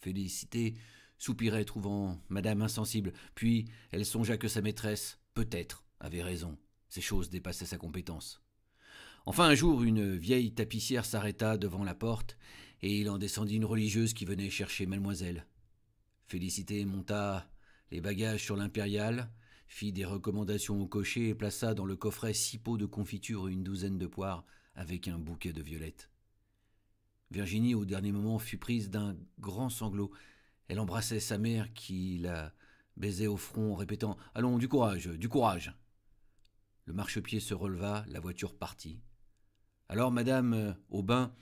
[0.00, 0.74] Félicité
[1.18, 6.58] soupirait, trouvant Madame insensible, puis elle songea que sa maîtresse, peut-être, avait raison.
[6.88, 8.42] Ces choses dépassaient sa compétence.
[9.24, 12.36] Enfin, un jour, une vieille tapissière s'arrêta devant la porte,
[12.82, 15.46] et il en descendit une religieuse qui venait chercher mademoiselle.
[16.32, 17.46] Félicité monta
[17.90, 19.30] les bagages sur l'impériale,
[19.68, 23.52] fit des recommandations au cocher et plaça dans le coffret six pots de confiture et
[23.52, 26.08] une douzaine de poires avec un bouquet de violettes.
[27.30, 30.10] Virginie, au dernier moment, fut prise d'un grand sanglot.
[30.68, 32.54] Elle embrassait sa mère qui la
[32.96, 35.76] baisait au front, répétant Allons, du courage, du courage.
[36.86, 39.02] Le marchepied se releva, la voiture partit.
[39.90, 41.34] Alors madame euh, Aubin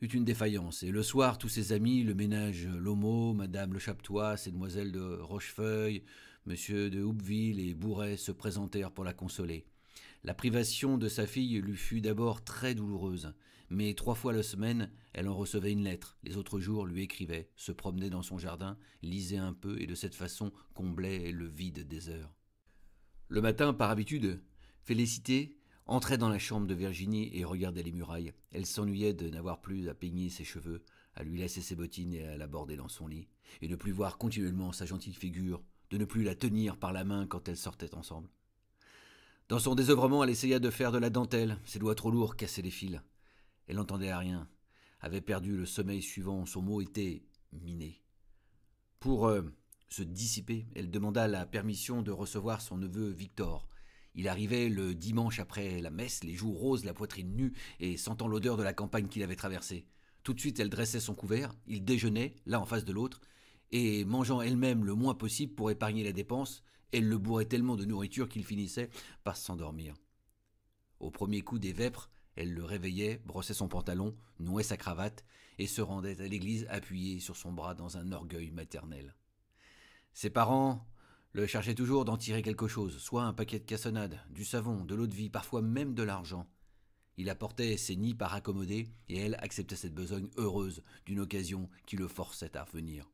[0.00, 4.36] eut une défaillance, et le soir tous ses amis, le ménage Lomo, madame Le Chaptois,
[4.38, 6.04] ces demoiselles de Rochefeuille,
[6.46, 9.66] monsieur de Houpville et Bourret se présentèrent pour la consoler.
[10.24, 13.34] La privation de sa fille lui fut d'abord très douloureuse,
[13.68, 17.50] mais trois fois la semaine, elle en recevait une lettre, les autres jours lui écrivait,
[17.56, 21.86] se promenait dans son jardin, lisait un peu et de cette façon comblait le vide
[21.86, 22.34] des heures.
[23.28, 24.42] Le matin, par habitude,
[24.82, 25.59] Félicité
[25.90, 28.32] entrait dans la chambre de Virginie et regardait les murailles.
[28.52, 32.24] Elle s'ennuyait de n'avoir plus à peigner ses cheveux, à lui laisser ses bottines et
[32.24, 33.28] à l'aborder dans son lit,
[33.60, 37.02] et de plus voir continuellement sa gentille figure, de ne plus la tenir par la
[37.02, 38.30] main quand elles sortaient ensemble.
[39.48, 42.62] Dans son désœuvrement, elle essaya de faire de la dentelle, ses doigts trop lourds cassaient
[42.62, 43.00] les fils.
[43.66, 44.48] Elle n'entendait rien,
[45.00, 48.00] avait perdu le sommeil suivant, son mot était miné.
[49.00, 49.42] Pour euh,
[49.88, 53.66] se dissiper, elle demanda la permission de recevoir son neveu Victor.
[54.14, 58.28] Il arrivait le dimanche après la messe, les joues roses, la poitrine nue, et sentant
[58.28, 59.86] l'odeur de la campagne qu'il avait traversée.
[60.22, 63.20] Tout de suite, elle dressait son couvert, il déjeunait, l'un en face de l'autre,
[63.72, 67.84] et mangeant elle-même le moins possible pour épargner la dépense, elle le bourrait tellement de
[67.84, 68.90] nourriture qu'il finissait
[69.22, 69.94] par s'endormir.
[70.98, 75.24] Au premier coup des vêpres, elle le réveillait, brossait son pantalon, nouait sa cravate
[75.58, 79.14] et se rendait à l'église appuyée sur son bras dans un orgueil maternel.
[80.12, 80.86] Ses parents
[81.32, 84.94] le cherchaient toujours d'en tirer quelque chose, soit un paquet de cassonade, du savon, de
[84.94, 86.46] l'eau de vie, parfois même de l'argent.
[87.16, 91.96] Il apportait ses nids par accommoder, et elle acceptait cette besogne heureuse d'une occasion qui
[91.96, 93.10] le forçait à revenir.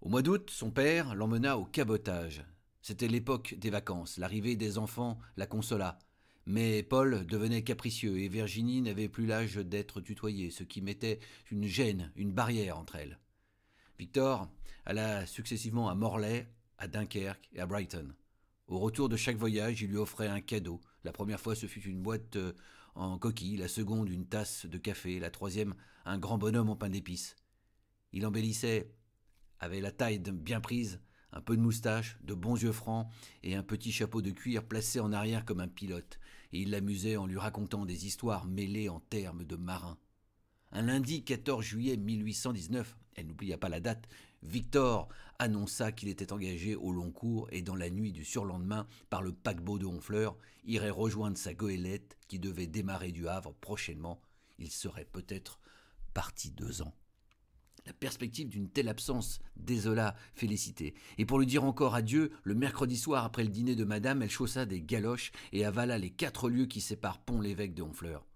[0.00, 2.44] Au mois d'août, son père l'emmena au cabotage.
[2.82, 5.98] C'était l'époque des vacances, l'arrivée des enfants la consola.
[6.46, 11.64] Mais Paul devenait capricieux et Virginie n'avait plus l'âge d'être tutoyée, ce qui mettait une
[11.64, 13.18] gêne, une barrière entre elles.
[13.98, 14.50] Victor
[14.84, 16.46] alla successivement à Morlaix,
[16.78, 18.14] à Dunkerque et à Brighton.
[18.66, 20.80] Au retour de chaque voyage, il lui offrait un cadeau.
[21.04, 22.52] La première fois, ce fut une boîte euh,
[22.94, 26.88] en coquille, la seconde, une tasse de café, la troisième, un grand bonhomme en pain
[26.88, 27.36] d'épices.
[28.12, 28.94] Il embellissait
[29.64, 31.00] avait la taille bien prise,
[31.32, 33.08] un peu de moustache, de bons yeux francs
[33.42, 36.20] et un petit chapeau de cuir placé en arrière comme un pilote,
[36.52, 39.98] et il l'amusait en lui racontant des histoires mêlées en termes de marins.
[40.70, 44.06] Un lundi 14 juillet 1819, elle n'oublia pas la date,
[44.44, 49.22] Victor annonça qu'il était engagé au long cours et dans la nuit du surlendemain, par
[49.22, 54.20] le paquebot de Honfleur, irait rejoindre sa goélette qui devait démarrer du Havre prochainement.
[54.58, 55.60] Il serait peut-être
[56.12, 56.94] parti deux ans.
[57.86, 62.96] La perspective d'une telle absence désola Félicité, et pour lui dire encore adieu, le mercredi
[62.96, 66.66] soir après le dîner de madame, elle chaussa des galoches et avala les quatre lieues
[66.66, 68.26] qui séparent Pont-l'Évêque de Honfleur.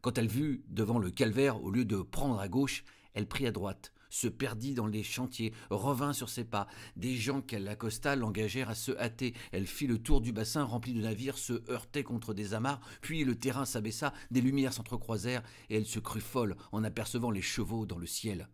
[0.00, 3.50] Quand elle vit devant le calvaire, au lieu de prendre à gauche, elle prit à
[3.50, 6.66] droite, se perdit dans les chantiers, revint sur ses pas.
[6.96, 9.34] Des gens qu'elle accosta l'engagèrent à se hâter.
[9.52, 13.24] Elle fit le tour du bassin rempli de navires, se heurtait contre des amarres, puis
[13.24, 17.86] le terrain s'abaissa, des lumières s'entrecroisèrent, et elle se crut folle en apercevant les chevaux
[17.86, 18.48] dans le ciel.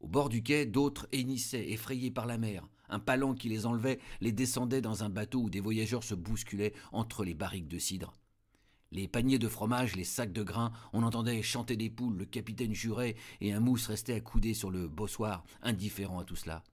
[0.00, 2.66] Au bord du quai, d'autres hennissaient, effrayés par la mer.
[2.88, 6.74] Un palan qui les enlevait les descendait dans un bateau où des voyageurs se bousculaient
[6.90, 8.14] entre les barriques de cidre.
[8.92, 12.74] Les paniers de fromage, les sacs de grains, on entendait chanter des poules, le capitaine
[12.74, 16.64] jurait, et un mousse restait accoudé sur le bossoir, indifférent à tout cela.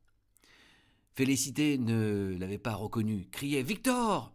[1.13, 4.34] Félicité ne l'avait pas reconnu, criait Victor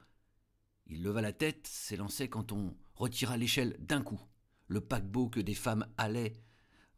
[0.86, 4.20] Il leva la tête, s'élançait quand on retira l'échelle d'un coup.
[4.68, 6.36] Le paquebot que des femmes allaient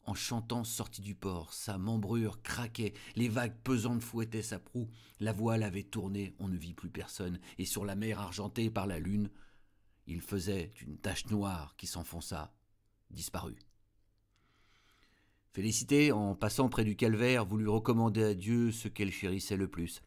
[0.06, 1.54] en chantant sortit du port.
[1.54, 6.58] Sa membrure craquait, les vagues pesantes fouettaient sa proue, la voile avait tourné, on ne
[6.58, 9.30] vit plus personne, et sur la mer argentée par la lune,
[10.06, 12.54] il faisait une tache noire qui s'enfonça,
[13.10, 13.58] disparut.
[15.52, 20.02] Félicité, en passant près du calvaire, voulut recommander à Dieu ce qu'elle chérissait le plus.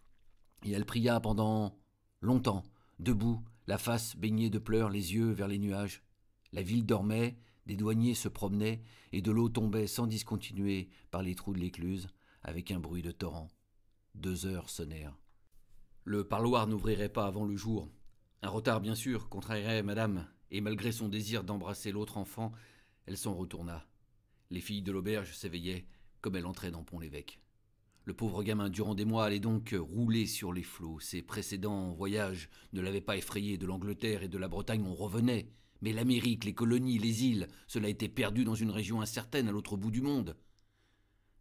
[0.65, 1.79] Et elle pria pendant
[2.21, 2.63] longtemps,
[2.99, 6.03] debout, la face baignée de pleurs, les yeux vers les nuages.
[6.51, 8.81] La ville dormait, des douaniers se promenaient,
[9.13, 12.09] et de l'eau tombait sans discontinuer par les trous de l'écluse,
[12.43, 13.47] avec un bruit de torrent.
[14.15, 15.17] Deux heures sonnèrent.
[16.03, 17.89] Le parloir n'ouvrirait pas avant le jour.
[18.43, 22.51] Un retard, bien sûr, contrarierait madame, et malgré son désir d'embrasser l'autre enfant,
[23.05, 23.87] elle s'en retourna.
[24.51, 25.85] Les filles de l'auberge s'éveillaient,
[26.21, 27.39] comme elle entrait dans Pont-l'Évêque.
[28.05, 30.99] Le pauvre gamin, durant des mois, allait donc rouler sur les flots.
[31.01, 33.57] Ses précédents voyages ne l'avaient pas effrayé.
[33.57, 35.49] De l'Angleterre et de la Bretagne, on revenait.
[35.81, 39.75] Mais l'Amérique, les colonies, les îles, cela était perdu dans une région incertaine à l'autre
[39.75, 40.37] bout du monde.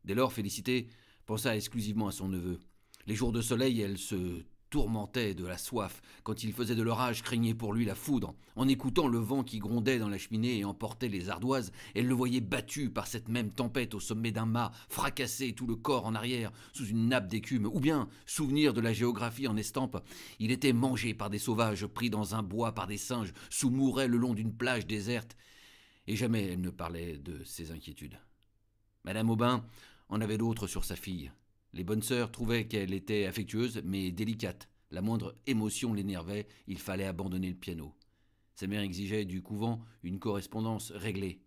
[0.04, 0.88] Dès lors, Félicité
[1.24, 2.58] pensa exclusivement à son neveu.
[3.06, 7.22] Les jours de soleil, elle se tourmentait de la soif, quand il faisait de l'orage,
[7.22, 8.34] craignait pour lui la foudre.
[8.56, 12.14] En écoutant le vent qui grondait dans la cheminée et emportait les ardoises, elle le
[12.14, 16.14] voyait battu par cette même tempête au sommet d'un mât, fracassé tout le corps en
[16.14, 20.02] arrière, sous une nappe d'écume, ou bien, souvenir de la géographie en estampe,
[20.38, 24.18] il était mangé par des sauvages, pris dans un bois par des singes, sous-mourait le
[24.18, 25.36] long d'une plage déserte,
[26.06, 28.18] et jamais elle ne parlait de ses inquiétudes.
[29.04, 29.64] Madame Aubin
[30.08, 31.30] en avait d'autres sur sa fille.
[31.72, 34.68] Les bonnes sœurs trouvaient qu'elle était affectueuse, mais délicate.
[34.90, 37.94] La moindre émotion l'énervait, il fallait abandonner le piano.
[38.54, 41.42] Sa mère exigeait du couvent une correspondance réglée.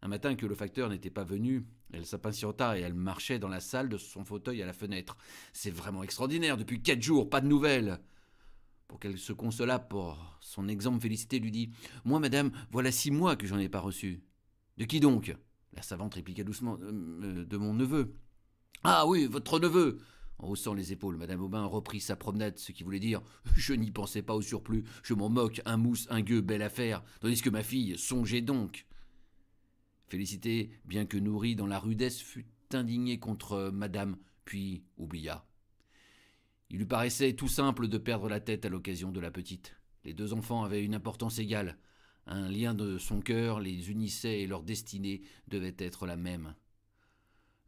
[0.00, 3.60] Un matin que le facteur n'était pas venu, elle s'impatienta et elle marchait dans la
[3.60, 5.16] salle de son fauteuil à la fenêtre.
[5.52, 7.98] C'est vraiment extraordinaire, depuis quatre jours, pas de nouvelles.
[8.86, 11.70] Pour qu'elle se consolât pour son exemple, Félicité lui dit
[12.04, 14.22] Moi, madame, voilà six mois que j'en ai pas reçu.
[14.78, 15.36] De qui donc?
[15.74, 18.14] La savante répliqua doucement euh, De mon neveu.
[18.84, 19.98] Ah oui, votre neveu
[20.38, 23.20] En haussant les épaules, Madame Aubin reprit sa promenade, ce qui voulait dire
[23.54, 27.02] Je n'y pensais pas au surplus, je m'en moque, un mousse, un gueux, belle affaire,
[27.20, 28.86] tandis que ma fille, songez donc
[30.08, 35.44] Félicité, bien que nourrie dans la rudesse, fut indignée contre Madame, puis oublia.
[36.70, 39.74] Il lui paraissait tout simple de perdre la tête à l'occasion de la petite.
[40.04, 41.76] Les deux enfants avaient une importance égale.
[42.26, 46.54] Un lien de son cœur les unissait et leur destinée devait être la même.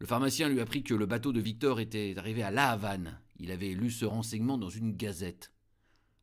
[0.00, 3.20] Le pharmacien lui apprit que le bateau de Victor était arrivé à La Havane.
[3.38, 5.52] Il avait lu ce renseignement dans une gazette.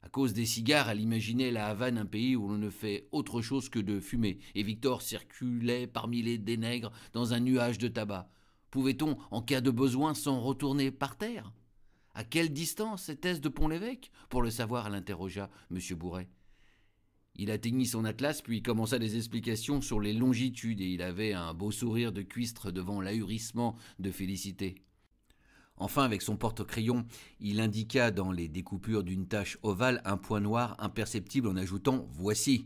[0.01, 3.43] À cause des cigares, elle imaginait la Havane un pays où l'on ne fait autre
[3.43, 8.31] chose que de fumer, et Victor circulait parmi les dénègres dans un nuage de tabac.
[8.71, 11.53] Pouvait-on, en cas de besoin, s'en retourner par terre?
[12.15, 14.11] À quelle distance était-ce de Pont-l'Évêque?
[14.29, 15.79] Pour le savoir, elle interrogea M.
[15.95, 16.29] Bourret.
[17.37, 21.53] Il atteignit son atlas, puis commença des explications sur les longitudes, et il avait un
[21.53, 24.75] beau sourire de cuistre devant l'ahurissement de félicité.
[25.75, 27.05] Enfin, avec son porte-crayon,
[27.39, 32.65] il indiqua dans les découpures d'une tache ovale un point noir imperceptible en ajoutant Voici.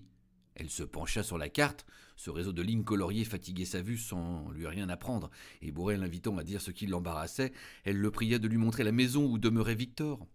[0.55, 1.85] Elle se pencha sur la carte.
[2.15, 5.29] Ce réseau de lignes coloriées fatiguait sa vue sans lui rien apprendre,
[5.61, 7.51] et Bourré l'invitant à dire ce qui l'embarrassait,
[7.83, 10.25] elle le pria de lui montrer la maison où demeurait Victor.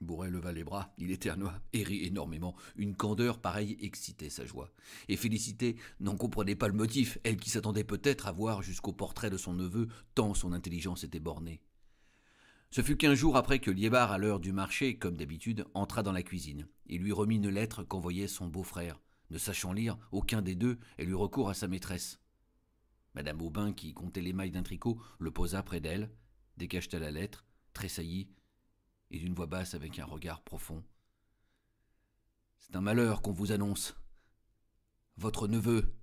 [0.00, 2.54] Bourret leva les bras, il éternua et rit énormément.
[2.76, 4.70] Une candeur pareille excitait sa joie.
[5.08, 9.30] Et Félicité n'en comprenait pas le motif, elle qui s'attendait peut-être à voir jusqu'au portrait
[9.30, 11.60] de son neveu, tant son intelligence était bornée.
[12.70, 16.12] Ce fut qu'un jour après que Liébard, à l'heure du marché, comme d'habitude, entra dans
[16.12, 19.00] la cuisine et lui remit une lettre qu'envoyait son beau-frère.
[19.30, 22.20] Ne sachant lire aucun des deux, elle eut recours à sa maîtresse.
[23.14, 26.10] Madame Aubin, qui comptait les mailles d'un tricot, le posa près d'elle,
[26.56, 28.28] décacheta la lettre, tressaillit
[29.10, 30.82] et d'une voix basse avec un regard profond.
[32.58, 33.96] C'est un malheur qu'on vous annonce.
[35.16, 35.94] Votre neveu.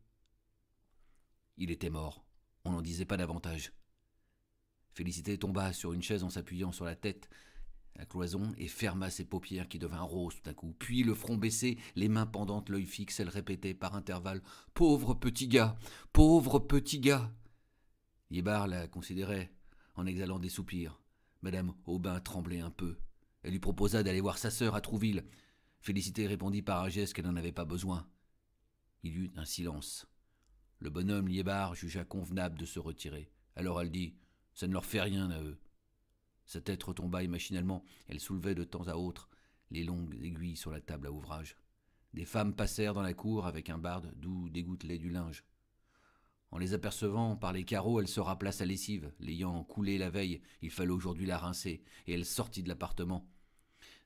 [1.58, 2.26] Il était mort.
[2.64, 3.72] On n'en disait pas davantage.
[4.92, 7.30] Félicité tomba sur une chaise en s'appuyant sur la tête,
[7.96, 10.74] la cloison, et ferma ses paupières qui devinrent roses tout à coup.
[10.80, 14.42] Puis, le front baissé, les mains pendantes, l'œil fixe, elle répétait par intervalles
[14.74, 15.78] Pauvre petit gars
[16.14, 17.32] Pauvre petit gars
[18.32, 19.54] Yébar la considérait
[19.96, 21.00] en exhalant des soupirs.
[21.46, 22.98] Madame Aubin tremblait un peu.
[23.44, 25.24] Elle lui proposa d'aller voir sa sœur à Trouville.
[25.80, 28.10] Félicité répondit par un geste qu'elle n'en avait pas besoin.
[29.04, 30.08] Il y eut un silence.
[30.80, 33.30] Le bonhomme Liébar jugea convenable de se retirer.
[33.56, 34.16] Alors elle dit
[34.56, 35.60] Ça ne leur fait rien à eux.
[36.48, 39.30] Sa tête retomba et machinalement elle soulevait de temps à autre
[39.70, 41.58] les longues aiguilles sur la table à ouvrage.
[42.16, 45.46] Des femmes passèrent dans la cour avec un barde d'où dégouttelait du linge.
[46.56, 49.12] En les apercevant par les carreaux, elle se rappela sa lessive.
[49.20, 53.28] L'ayant coulée la veille, il fallait aujourd'hui la rincer, et elle sortit de l'appartement.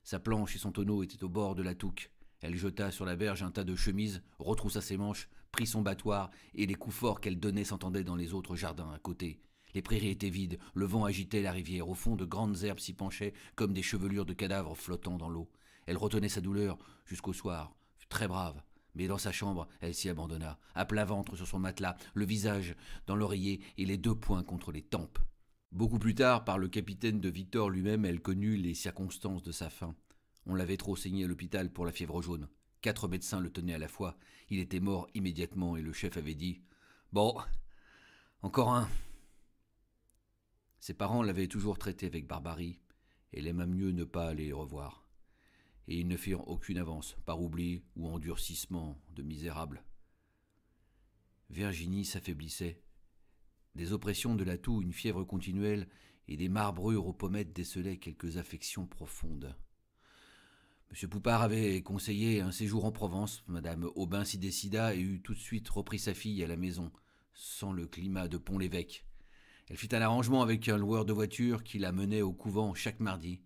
[0.02, 2.10] Sa planche et son tonneau étaient au bord de la touque.
[2.40, 6.32] Elle jeta sur la berge un tas de chemises, retroussa ses manches, prit son battoir,
[6.56, 9.38] et les coups forts qu'elle donnait s'entendaient dans les autres jardins à côté.
[9.72, 12.94] Les prairies étaient vides, le vent agitait la rivière, au fond de grandes herbes s'y
[12.94, 15.48] penchaient comme des chevelures de cadavres flottant dans l'eau.
[15.86, 17.76] Elle retenait sa douleur jusqu'au soir,
[18.08, 18.60] très brave,
[18.94, 22.74] mais dans sa chambre, elle s'y abandonna, à plat ventre sur son matelas, le visage
[23.06, 25.18] dans l'oreiller et les deux poings contre les tempes.
[25.72, 29.70] Beaucoup plus tard, par le capitaine de Victor lui-même, elle connut les circonstances de sa
[29.70, 29.94] fin.
[30.46, 32.48] On l'avait trop saigné à l'hôpital pour la fièvre jaune.
[32.80, 34.16] Quatre médecins le tenaient à la fois.
[34.48, 36.62] Il était mort immédiatement et le chef avait dit
[37.12, 37.36] Bon,
[38.42, 38.88] encore un.
[40.80, 42.80] Ses parents l'avaient toujours traité avec barbarie,
[43.32, 45.04] elle aima mieux ne pas les revoir
[45.90, 49.82] et ils ne firent aucune avance, par oubli ou endurcissement de misérables.
[51.50, 52.80] Virginie s'affaiblissait.
[53.74, 55.88] Des oppressions de la toux, une fièvre continuelle
[56.28, 59.56] et des marbrures aux pommettes décelaient quelques affections profondes.
[60.92, 61.08] M.
[61.08, 63.42] Poupard avait conseillé un séjour en Provence.
[63.48, 66.92] Madame Aubin s'y décida et eut tout de suite repris sa fille à la maison,
[67.34, 69.04] sans le climat de Pont-l'Évêque.
[69.68, 73.00] Elle fit un arrangement avec un loueur de voiture qui la menait au couvent chaque
[73.00, 73.40] mardi.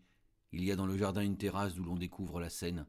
[0.56, 2.86] Il y a dans le jardin une terrasse d'où l'on découvre la Seine.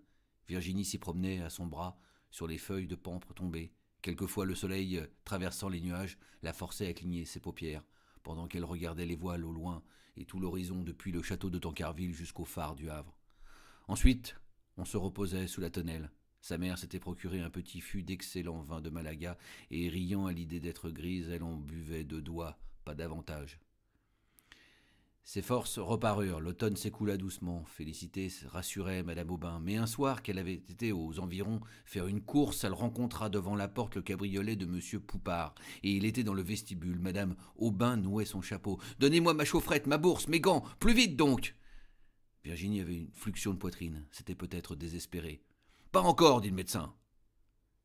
[0.48, 1.98] Virginie s'y promenait à son bras
[2.30, 3.74] sur les feuilles de pampre tombées.
[4.04, 7.84] Quelquefois le soleil, traversant les nuages, la forçait à cligner ses paupières,
[8.22, 9.82] pendant qu'elle regardait les voiles au loin
[10.16, 13.18] et tout l'horizon depuis le château de Tancarville jusqu'au phare du Havre.
[13.88, 14.36] Ensuite,
[14.78, 16.12] on se reposait sous la tonnelle.
[16.42, 19.40] Sa mère s'était procuré un petit fût d'excellent vin de Malaga,
[19.72, 23.60] et riant à l'idée d'être grise, elle en buvait de doigts, pas davantage.
[25.28, 27.66] Ses forces reparurent, l'automne s'écoula doucement.
[27.66, 32.64] Félicité rassurait Madame Aubin, mais un soir qu'elle avait été aux environs faire une course,
[32.64, 36.44] elle rencontra devant la porte le cabriolet de Monsieur Poupard, et il était dans le
[36.44, 37.00] vestibule.
[37.00, 38.80] Madame Aubin nouait son chapeau.
[39.00, 41.56] Donnez-moi ma chaufferette, ma bourse, mes gants, plus vite donc
[42.44, 45.42] Virginie avait une fluxion de poitrine, c'était peut-être désespéré.
[45.92, 46.94] Pas encore, dit le médecin.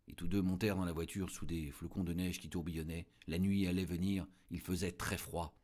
[0.08, 3.06] Et tous deux montèrent dans la voiture sous des flocons de neige qui tourbillonnaient.
[3.28, 5.59] La nuit allait venir, il faisait très froid.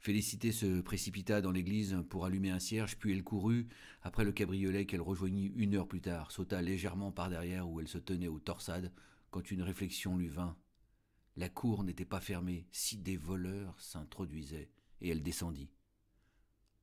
[0.00, 3.68] Félicité se précipita dans l'église pour allumer un cierge, puis elle courut
[4.02, 7.88] après le cabriolet qu'elle rejoignit une heure plus tard, sauta légèrement par derrière où elle
[7.88, 8.92] se tenait aux torsades,
[9.30, 10.56] quand une réflexion lui vint.
[11.36, 14.70] La cour n'était pas fermée, si des voleurs s'introduisaient,
[15.00, 15.70] et elle descendit.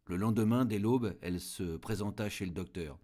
[0.08, 3.00] Le lendemain, dès l'aube, elle se présenta chez le docteur.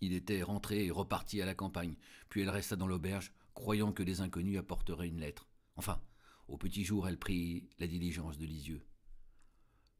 [0.00, 1.96] Il était rentré et reparti à la campagne,
[2.28, 5.48] puis elle resta dans l'auberge, croyant que des inconnus apporteraient une lettre.
[5.76, 6.02] Enfin,
[6.48, 8.82] au petit jour, elle prit la diligence de Lisieux.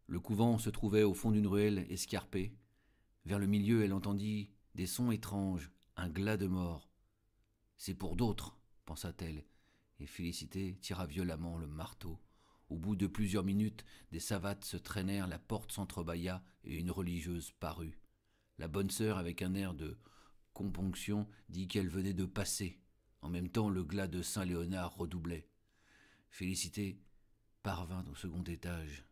[0.06, 2.54] Le couvent se trouvait au fond d'une ruelle escarpée.
[3.24, 6.90] Vers le milieu, elle entendit des sons étranges, un glas de mort.
[7.76, 9.44] C'est pour d'autres, pensa-t-elle,
[10.00, 12.20] et Félicité tira violemment le marteau.
[12.68, 17.52] Au bout de plusieurs minutes, des savates se traînèrent, la porte s'entrebâilla et une religieuse
[17.60, 17.98] parut.
[18.58, 19.98] La bonne sœur, avec un air de
[20.52, 22.80] componction, dit qu'elle venait de passer.
[23.20, 25.48] En même temps, le glas de Saint Léonard redoublait.
[26.30, 26.98] Félicité
[27.62, 29.04] parvint au second étage.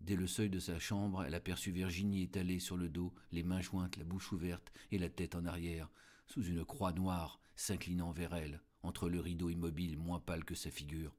[0.00, 3.60] Dès le seuil de sa chambre, elle aperçut Virginie étalée sur le dos, les mains
[3.60, 5.90] jointes, la bouche ouverte et la tête en arrière,
[6.26, 10.70] sous une croix noire s'inclinant vers elle, entre le rideau immobile moins pâle que sa
[10.70, 11.14] figure.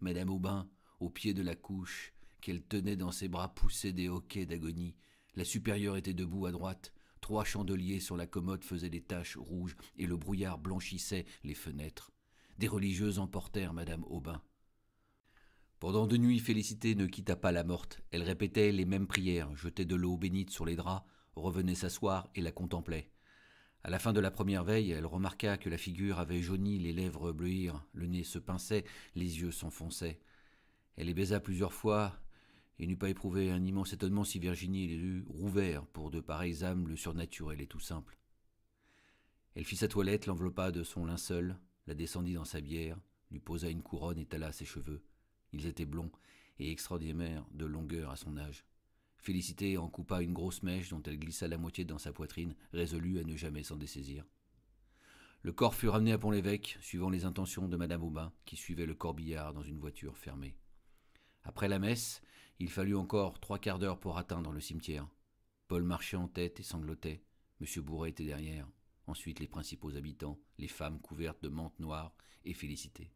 [0.00, 0.68] Madame Aubin,
[1.00, 4.96] au pied de la couche, qu'elle tenait dans ses bras, poussait des hoquets d'agonie.
[5.36, 6.92] La supérieure était debout à droite.
[7.20, 12.10] Trois chandeliers sur la commode faisaient des taches rouges et le brouillard blanchissait les fenêtres.
[12.58, 14.42] Des religieuses emportèrent Madame Aubin.
[15.82, 18.02] Pendant deux nuits, Félicité ne quitta pas la morte.
[18.12, 21.04] Elle répétait les mêmes prières, jetait de l'eau bénite sur les draps,
[21.34, 23.10] revenait s'asseoir et la contemplait.
[23.82, 26.92] À la fin de la première veille, elle remarqua que la figure avait jauni, les
[26.92, 28.84] lèvres bleuirent, le nez se pinçait,
[29.16, 30.20] les yeux s'enfonçaient.
[30.94, 32.16] Elle les baisa plusieurs fois
[32.78, 36.62] et n'eût pas éprouvé un immense étonnement si Virginie les eût rouverts pour de pareilles
[36.62, 38.16] âmes le surnaturel et tout simple.
[39.56, 41.58] Elle fit sa toilette, l'enveloppa de son linceul,
[41.88, 43.00] la descendit dans sa bière,
[43.32, 45.02] lui posa une couronne, étala ses cheveux.
[45.52, 46.10] Ils étaient blonds
[46.58, 48.64] et extraordinaires de longueur à son âge.
[49.16, 53.20] Félicité en coupa une grosse mèche dont elle glissa la moitié dans sa poitrine, résolue
[53.20, 54.24] à ne jamais s'en dessaisir.
[55.42, 58.94] Le corps fut ramené à Pont-l'Évêque, suivant les intentions de Madame Aubin, qui suivait le
[58.94, 60.56] corbillard dans une voiture fermée.
[61.44, 62.22] Après la messe,
[62.58, 65.08] il fallut encore trois quarts d'heure pour atteindre le cimetière.
[65.66, 67.24] Paul marchait en tête et sanglotait.
[67.60, 68.68] Monsieur Bourret était derrière.
[69.06, 73.10] Ensuite les principaux habitants, les femmes couvertes de mantes noires et Félicité.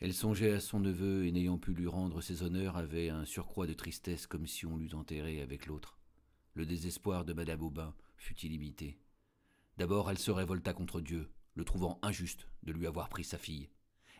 [0.00, 3.66] Elle songeait à son neveu et n'ayant pu lui rendre ses honneurs avait un surcroît
[3.66, 5.98] de tristesse comme si on l'eût enterré avec l'autre.
[6.54, 8.98] Le désespoir de Madame Aubin fut illimité.
[9.78, 13.70] D'abord elle se révolta contre Dieu, le trouvant injuste de lui avoir pris sa fille,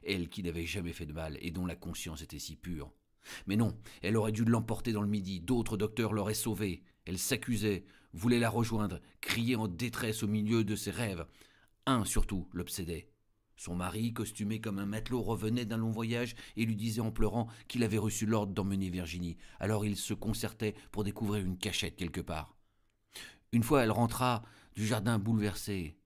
[0.03, 2.93] elle qui n'avait jamais fait de mal et dont la conscience était si pure.
[3.47, 6.85] Mais non, elle aurait dû l'emporter dans le midi, d'autres docteurs l'auraient sauvée.
[7.05, 11.27] Elle s'accusait, voulait la rejoindre, criait en détresse au milieu de ses rêves.
[11.87, 13.11] Un surtout l'obsédait,
[13.57, 17.49] son mari, costumé comme un matelot, revenait d'un long voyage et lui disait en pleurant
[17.69, 19.39] qu'il avait reçu l'ordre d'emmener Virginie.
[19.61, 22.57] Alors il se concertait pour découvrir une cachette quelque part.
[23.53, 24.43] Une fois, elle rentra
[24.75, 25.97] du jardin bouleversée.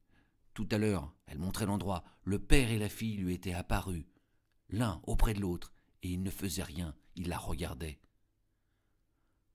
[0.55, 2.05] Tout à l'heure, elle montrait l'endroit.
[2.22, 4.05] Le père et la fille lui étaient apparus,
[4.68, 5.72] l'un auprès de l'autre,
[6.03, 7.98] et ils ne faisaient rien, ils la regardaient.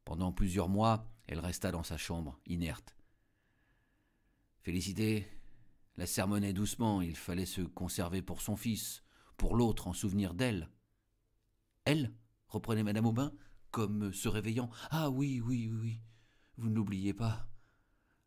[0.03, 2.95] Pendant plusieurs mois, elle resta dans sa chambre, inerte.
[4.61, 5.27] Félicité
[5.97, 9.03] la sermonnait doucement, il fallait se conserver pour son fils,
[9.37, 10.69] pour l'autre en souvenir d'elle.
[11.85, 12.13] Elle
[12.47, 13.33] reprenait madame Aubin,
[13.71, 14.69] comme se réveillant.
[14.89, 15.99] Ah oui, oui, oui.
[16.57, 17.47] Vous ne l'oubliez pas.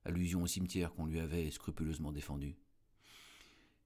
[0.04, 2.56] Allusion au cimetière qu'on lui avait scrupuleusement défendu.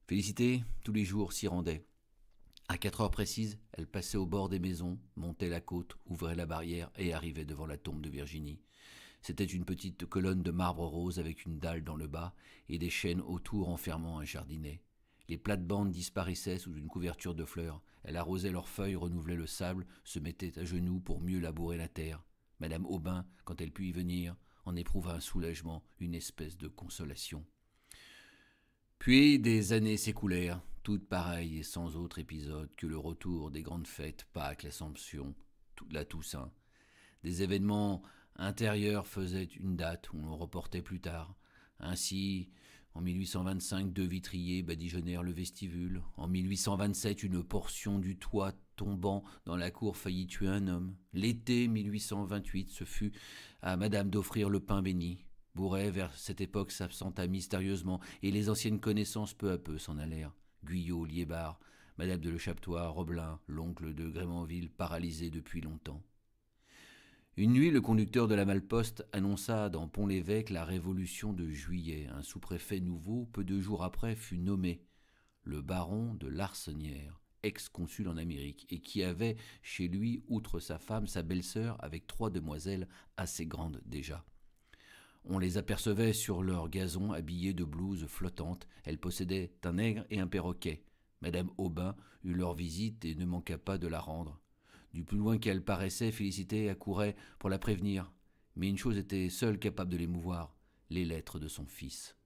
[0.06, 1.86] Félicité, tous les jours, s'y rendait.
[2.68, 6.46] À quatre heures précises, elle passait au bord des maisons, montait la côte, ouvrait la
[6.46, 8.60] barrière et arrivait devant la tombe de Virginie.
[9.22, 12.34] C'était une petite colonne de marbre rose avec une dalle dans le bas
[12.68, 14.82] et des chaînes autour enfermant un jardinet.
[15.28, 17.80] Les plates-bandes disparaissaient sous une couverture de fleurs.
[18.02, 21.88] Elle arrosait leurs feuilles, renouvelait le sable, se mettait à genoux pour mieux labourer la
[21.88, 22.24] terre.
[22.58, 27.44] Madame Aubin, quand elle put y venir, en éprouva un soulagement, une espèce de consolation.
[28.98, 33.86] Puis des années s'écoulèrent, toutes pareilles et sans autre épisode que le retour des grandes
[33.86, 35.34] fêtes, Pâques, l'Assomption,
[35.90, 36.52] la Toussaint.
[37.22, 38.02] Des événements
[38.36, 41.34] intérieurs faisaient une date où l'on reportait plus tard.
[41.78, 42.48] Ainsi,
[42.94, 46.02] en 1825, deux vitriers badigeonnèrent le vestibule.
[46.16, 50.94] En 1827, une portion du toit tombant dans la cour faillit tuer un homme.
[51.14, 53.12] L'été 1828, ce fut
[53.62, 55.24] à madame d'offrir le pain béni.
[55.54, 60.34] Bourret, vers cette époque, s'absenta mystérieusement, et les anciennes connaissances peu à peu s'en allèrent.
[60.64, 61.60] Guyot, Liébard,
[61.98, 66.02] madame de Le Chaptois, Roblin, l'oncle de Grémanville, paralysé depuis longtemps.
[67.38, 72.06] Une nuit, le conducteur de la Malposte annonça dans Pont-l'Évêque la révolution de juillet.
[72.12, 74.82] Un sous-préfet nouveau, peu de jours après, fut nommé
[75.42, 81.06] le baron de Larsonnière, ex-consul en Amérique, et qui avait chez lui, outre sa femme,
[81.06, 84.26] sa belle-sœur, avec trois demoiselles assez grandes déjà.
[85.24, 88.68] On les apercevait sur leur gazon habillées de blouses flottantes.
[88.84, 90.84] Elles possédaient un nègre et un perroquet.
[91.22, 94.41] Madame Aubin eut leur visite et ne manqua pas de la rendre.
[94.92, 98.12] Du plus loin qu'elle paraissait, Félicité accourait pour la prévenir.
[98.56, 100.54] Mais une chose était seule capable de l'émouvoir
[100.90, 102.16] les lettres de son fils.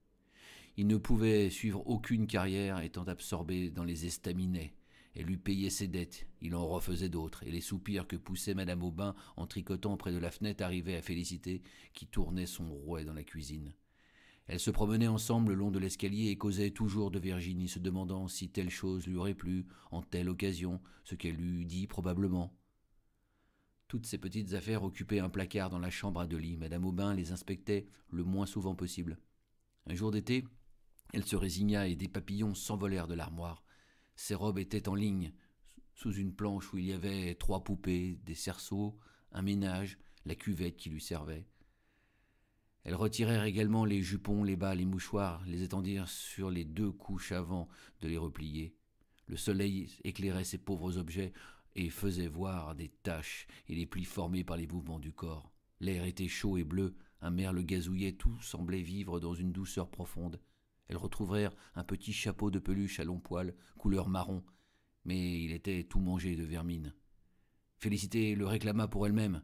[0.77, 4.75] Il ne pouvait suivre aucune carrière étant absorbé dans les estaminets.
[5.15, 8.83] Elle lui payait ses dettes, il en refaisait d'autres, et les soupirs que poussait Madame
[8.83, 11.63] Aubin en tricotant près de la fenêtre arrivaient à Félicité,
[11.95, 13.73] qui tournait son rouet dans la cuisine.
[14.47, 18.29] Elles se promenaient ensemble le long de l'escalier et causaient toujours de Virginie, se demandant
[18.29, 22.57] si telle chose lui aurait plu, en telle occasion, ce qu'elle eût dit probablement.
[23.89, 26.41] Toutes ces petites affaires occupaient un placard dans la chambre à deux.
[26.57, 29.19] Madame Aubin les inspectait le moins souvent possible.
[29.87, 30.45] Un jour d'été,
[31.13, 33.65] elle se résigna et des papillons s'envolèrent de l'armoire.
[34.17, 35.33] Ses robes étaient en ligne,
[35.95, 38.99] sous une planche où il y avait trois poupées, des cerceaux,
[39.33, 41.47] un ménage, la cuvette qui lui servait.
[42.87, 47.33] Elles retirèrent également les jupons, les bas, les mouchoirs, les étendirent sur les deux couches
[47.33, 47.69] avant
[48.01, 48.77] de les replier.
[49.27, 51.33] Le soleil éclairait ces pauvres objets
[51.75, 55.51] et faisait voir des taches et les plis formés par les mouvements du corps.
[55.81, 60.41] L'air était chaud et bleu, un merle gazouillait, tout semblait vivre dans une douceur profonde.
[60.87, 64.45] Elles retrouvèrent un petit chapeau de peluche à longs poils, couleur marron,
[65.05, 66.95] mais il était tout mangé de vermine.
[67.79, 69.43] Félicité le réclama pour elle-même.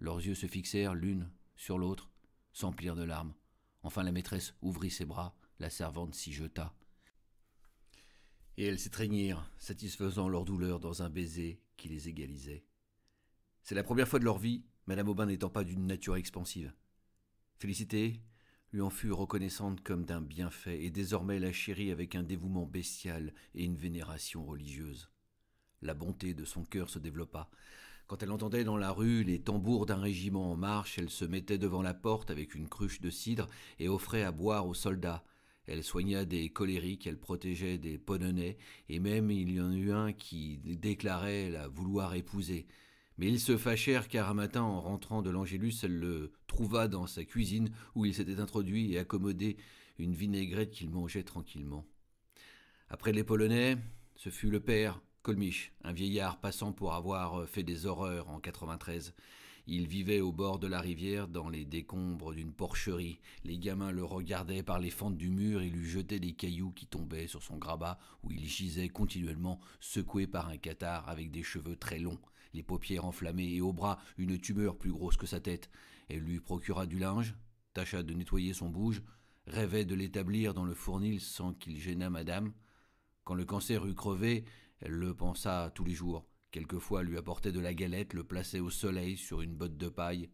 [0.00, 2.10] Leurs yeux se fixèrent l'une sur l'autre,
[2.52, 3.34] s'emplirent de larmes.
[3.82, 6.74] Enfin la maîtresse ouvrit ses bras, la servante s'y jeta.
[8.56, 12.64] Et elles s'étreignirent, satisfaisant leur douleur dans un baiser qui les égalisait.
[13.62, 16.72] C'est la première fois de leur vie, Madame Aubin n'étant pas d'une nature expansive.
[17.58, 18.20] Félicité
[18.72, 23.32] lui en fut reconnaissante comme d'un bienfait, et désormais la chérit avec un dévouement bestial
[23.54, 25.10] et une vénération religieuse.
[25.80, 27.50] La bonté de son cœur se développa.
[28.08, 31.58] Quand elle entendait dans la rue les tambours d'un régiment en marche, elle se mettait
[31.58, 33.48] devant la porte avec une cruche de cidre
[33.78, 35.24] et offrait à boire aux soldats.
[35.66, 38.56] Elle soigna des colériques, elle protégeait des polonais,
[38.88, 42.66] et même il y en eut un qui déclarait la vouloir épouser.
[43.18, 47.06] Mais ils se fâchèrent car un matin, en rentrant de l'Angélus, elle le trouva dans
[47.06, 49.58] sa cuisine où il s'était introduit et accommodé
[49.98, 51.84] une vinaigrette qu'il mangeait tranquillement.
[52.88, 53.76] Après les Polonais,
[54.16, 59.12] ce fut le père, Colmiche, un vieillard passant pour avoir fait des horreurs en 93.
[59.66, 63.20] Il vivait au bord de la rivière, dans les décombres d'une porcherie.
[63.44, 66.86] Les gamins le regardaient par les fentes du mur et lui jetaient des cailloux qui
[66.86, 71.76] tombaient sur son grabat, où il gisait continuellement, secoué par un cathare avec des cheveux
[71.76, 72.18] très longs,
[72.54, 75.68] les paupières enflammées et au bras une tumeur plus grosse que sa tête.
[76.08, 77.34] Elle lui procura du linge,
[77.74, 79.02] tâcha de nettoyer son bouge,
[79.46, 82.54] rêvait de l'établir dans le fournil sans qu'il gênât madame.
[83.24, 84.46] Quand le cancer eut crevé,
[84.80, 86.26] elle le pensa tous les jours.
[86.50, 90.30] Quelquefois lui apportait de la galette, le plaçait au soleil sur une botte de paille,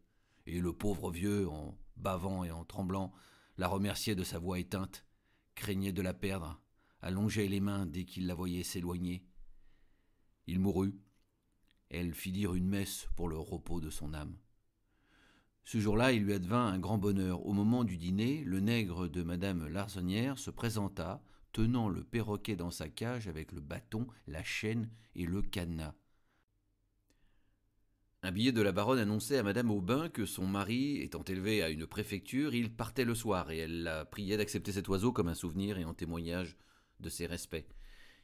[0.46, 3.12] et le pauvre vieux, en bavant et en tremblant,
[3.56, 5.04] la remerciait de sa voix éteinte,
[5.54, 6.60] craignait de la perdre,
[7.00, 9.24] allongeait les mains dès qu'il la voyait s'éloigner.
[10.46, 10.94] Il mourut.
[11.90, 14.36] Elle fit dire une messe pour le repos de son âme.
[15.64, 17.46] Ce jour-là, il lui advint un grand bonheur.
[17.46, 21.22] Au moment du dîner, le nègre de madame Larsonnière se présenta,
[21.54, 25.94] tenant le perroquet dans sa cage avec le bâton, la chaîne et le cadenas.
[28.24, 31.70] Un billet de la baronne annonçait à madame Aubin que son mari, étant élevé à
[31.70, 35.34] une préfecture, il partait le soir, et elle la priait d'accepter cet oiseau comme un
[35.34, 36.56] souvenir et en témoignage
[36.98, 37.68] de ses respects.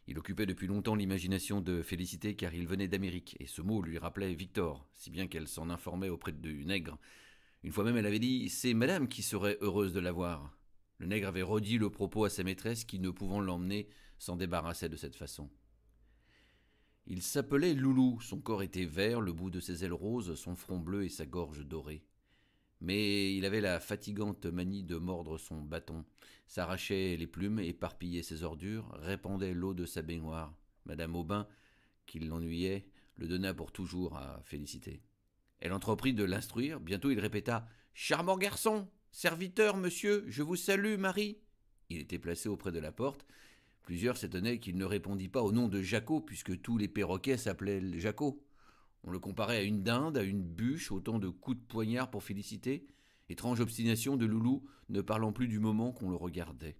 [0.08, 3.98] Il occupait depuis longtemps l'imagination de Félicité car il venait d'Amérique, et ce mot lui
[3.98, 6.98] rappelait Victor, si bien qu'elle s'en informait auprès du nègre.
[7.62, 10.56] Une fois même elle avait dit C'est madame qui serait heureuse de l'avoir.
[11.00, 13.88] Le nègre avait redit le propos à sa maîtresse qui, ne pouvant l'emmener,
[14.18, 15.48] s'en débarrassait de cette façon.
[17.06, 20.78] Il s'appelait Loulou, son corps était vert, le bout de ses ailes roses, son front
[20.78, 22.04] bleu et sa gorge dorée.
[22.82, 26.04] Mais il avait la fatigante manie de mordre son bâton,
[26.46, 30.54] s'arrachait les plumes, éparpillait ses ordures, répandait l'eau de sa baignoire.
[30.84, 31.48] Madame Aubin,
[32.04, 32.86] qui l'ennuyait,
[33.16, 35.02] le donna pour toujours à Félicité.
[35.60, 41.38] Elle entreprit de l'instruire, bientôt il répéta Charmant garçon Serviteur, monsieur, je vous salue, Marie.
[41.88, 43.26] Il était placé auprès de la porte,
[43.82, 47.98] Plusieurs s'étonnaient qu'il ne répondît pas au nom de Jaco, puisque tous les perroquets s'appelaient
[47.98, 48.40] Jaco.
[49.02, 52.22] On le comparait à une dinde, à une bûche, autant de coups de poignard pour
[52.22, 52.86] féliciter.
[53.28, 56.76] Étrange obstination de Loulou, ne parlant plus du moment qu'on le regardait.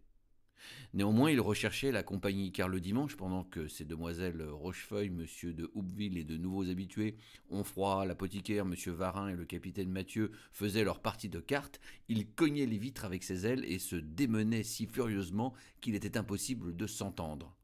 [0.95, 5.71] Néanmoins, il recherchait la compagnie, car le dimanche, pendant que ces demoiselles Rochefeuille, monsieur de
[5.75, 7.17] Houpville et de nouveaux habitués,
[7.51, 12.67] Onfroy, l'apothicaire, monsieur Varin et le capitaine Mathieu faisaient leur partie de cartes, il cognait
[12.67, 17.57] les vitres avec ses ailes et se démenait si furieusement qu'il était impossible de s'entendre.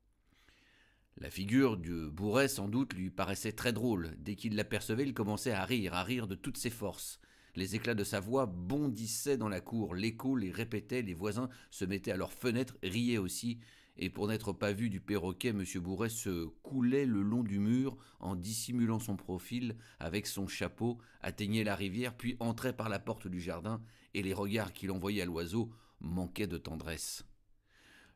[1.19, 4.15] La figure du bourret, sans doute, lui paraissait très drôle.
[4.19, 7.21] Dès qu'il l'apercevait, il commençait à rire, à rire de toutes ses forces.
[7.57, 11.87] Les éclats de sa voix bondissaient dans la cour, l'écho les répétait, les voisins se
[11.87, 13.59] mettaient à leurs fenêtres, riaient aussi,
[13.97, 15.65] et pour n'être pas vu du perroquet, M.
[15.77, 21.65] Bourret se coulait le long du mur en dissimulant son profil avec son chapeau, atteignait
[21.65, 23.81] la rivière, puis entrait par la porte du jardin,
[24.13, 27.25] et les regards qu'il envoyait à l'oiseau manquaient de tendresse.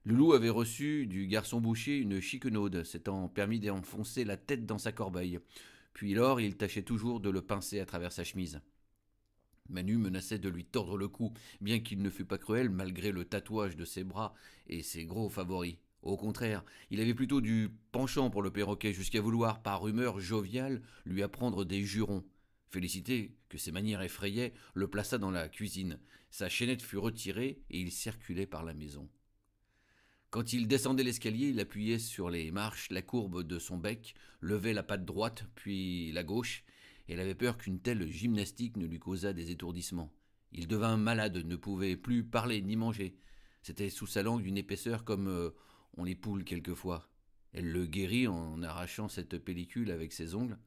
[0.04, 4.92] Loulou avait reçu du garçon boucher une chiquenaude, s'étant permis d'enfoncer la tête dans sa
[4.92, 5.40] corbeille.
[5.94, 8.60] Puis lors, il tâchait toujours de le pincer à travers sa chemise.
[9.68, 13.24] Manu menaçait de lui tordre le cou, bien qu'il ne fût pas cruel malgré le
[13.24, 14.34] tatouage de ses bras
[14.66, 15.76] et ses gros favoris.
[16.02, 20.82] Au contraire, il avait plutôt du penchant pour le perroquet, jusqu'à vouloir, par humeur joviale,
[21.04, 22.24] lui apprendre des jurons.
[22.70, 25.98] Félicité, que ses manières effrayaient, le plaça dans la cuisine.
[26.30, 29.08] Sa chaînette fut retirée et il circulait par la maison.
[30.30, 34.72] Quand il descendait l'escalier, il appuyait sur les marches la courbe de son bec, levait
[34.72, 36.62] la patte droite, puis la gauche,
[37.12, 40.12] elle avait peur qu'une telle gymnastique ne lui causât des étourdissements.
[40.52, 43.16] Il devint malade, ne pouvait plus parler ni manger.
[43.62, 45.50] C'était sous sa langue d'une épaisseur comme euh,
[45.96, 47.08] on les poule quelquefois.
[47.52, 50.58] Elle le guérit en arrachant cette pellicule avec ses ongles.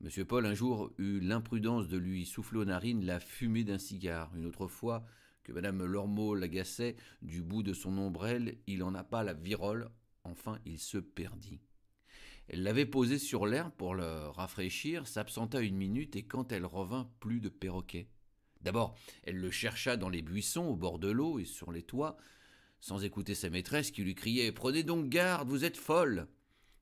[0.00, 4.34] Monsieur Paul un jour eut l'imprudence de lui souffler aux narines la fumée d'un cigare.
[4.34, 5.06] Une autre fois
[5.44, 9.90] que madame Lormeau l'agaçait du bout de son ombrelle, il en a pas la virole.
[10.24, 11.60] Enfin, il se perdit.
[12.48, 17.10] Elle l'avait posé sur l'herbe pour le rafraîchir, s'absenta une minute et quand elle revint,
[17.20, 18.08] plus de perroquet.
[18.60, 22.16] D'abord, elle le chercha dans les buissons, au bord de l'eau et sur les toits,
[22.80, 26.28] sans écouter sa maîtresse qui lui criait Prenez donc garde, vous êtes folle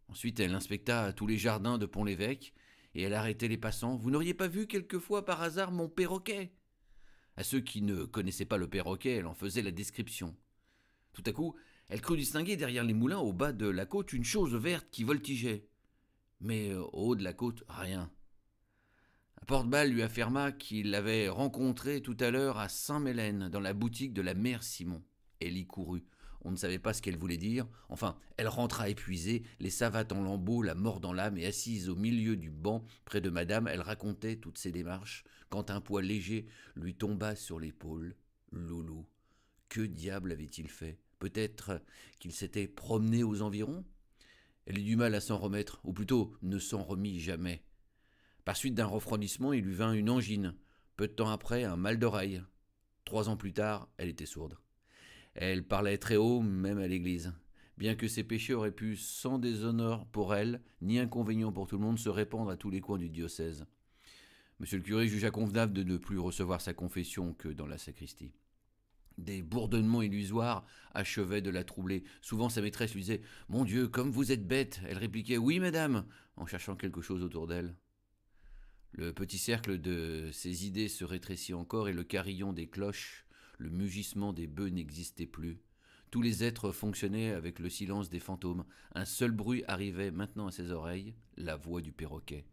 [0.08, 2.52] Ensuite, elle inspecta tous les jardins de Pont-l'Évêque
[2.94, 3.96] et elle arrêtait les passants.
[3.96, 6.52] Vous n'auriez pas vu quelquefois par hasard mon perroquet
[7.36, 10.36] À ceux qui ne connaissaient pas le perroquet, elle en faisait la description.
[11.12, 11.54] Tout à coup,
[11.90, 15.02] elle crut distinguer derrière les moulins au bas de la côte une chose verte qui
[15.02, 15.66] voltigeait.
[16.40, 18.08] Mais euh, au haut de la côte, rien.
[19.42, 24.12] Un porte-balle lui affirma qu'il l'avait rencontré tout à l'heure à Saint-Mélène, dans la boutique
[24.12, 25.02] de la mère Simon.
[25.40, 26.04] Elle y courut.
[26.42, 27.66] On ne savait pas ce qu'elle voulait dire.
[27.88, 31.96] Enfin, elle rentra épuisée, les savates en lambeaux, la mort dans l'âme, et assise au
[31.96, 36.46] milieu du banc, près de madame, elle racontait toutes ses démarches, quand un poids léger
[36.76, 38.14] lui tomba sur l'épaule.
[38.52, 39.06] Loulou.
[39.68, 40.98] Que diable avait-il fait?
[41.20, 41.80] Peut-être
[42.18, 43.84] qu'il s'était promené aux environs
[44.66, 47.62] Elle eut du mal à s'en remettre, ou plutôt ne s'en remit jamais.
[48.44, 50.56] Par suite d'un refroidissement, il lui vint une angine.
[50.96, 52.42] Peu de temps après, un mal d'oreille.
[53.04, 54.58] Trois ans plus tard, elle était sourde.
[55.34, 57.32] Elle parlait très haut, même à l'église.
[57.76, 61.84] Bien que ses péchés auraient pu, sans déshonneur pour elle, ni inconvénient pour tout le
[61.84, 63.66] monde, se répandre à tous les coins du diocèse.
[64.58, 68.32] Monsieur le curé jugea convenable de ne plus recevoir sa confession que dans la sacristie.
[69.20, 70.64] Des bourdonnements illusoires
[70.94, 72.04] achevaient de la troubler.
[72.22, 76.06] Souvent sa maîtresse lui disait Mon Dieu, comme vous êtes bête Elle répliquait Oui, madame,
[76.36, 77.76] en cherchant quelque chose autour d'elle.
[78.92, 83.26] Le petit cercle de ses idées se rétrécit encore et le carillon des cloches,
[83.58, 85.60] le mugissement des bœufs n'existait plus.
[86.10, 88.64] Tous les êtres fonctionnaient avec le silence des fantômes.
[88.94, 92.46] Un seul bruit arrivait maintenant à ses oreilles, la voix du perroquet.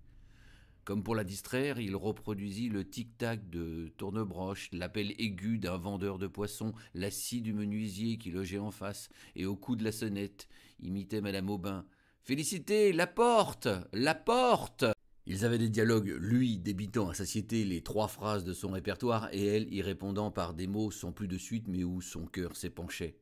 [0.88, 6.28] Comme pour la distraire, il reproduisit le tic-tac de tournebroche, l'appel aigu d'un vendeur de
[6.28, 10.48] poissons, la scie du menuisier qui logeait en face, et au coup de la sonnette,
[10.80, 11.86] imitait Madame Aubin.
[12.24, 14.86] Félicité, la porte La porte
[15.26, 19.46] Ils avaient des dialogues, lui débitant à satiété les trois phrases de son répertoire, et
[19.46, 23.18] elle y répondant par des mots sans plus de suite, mais où son cœur s'épanchait.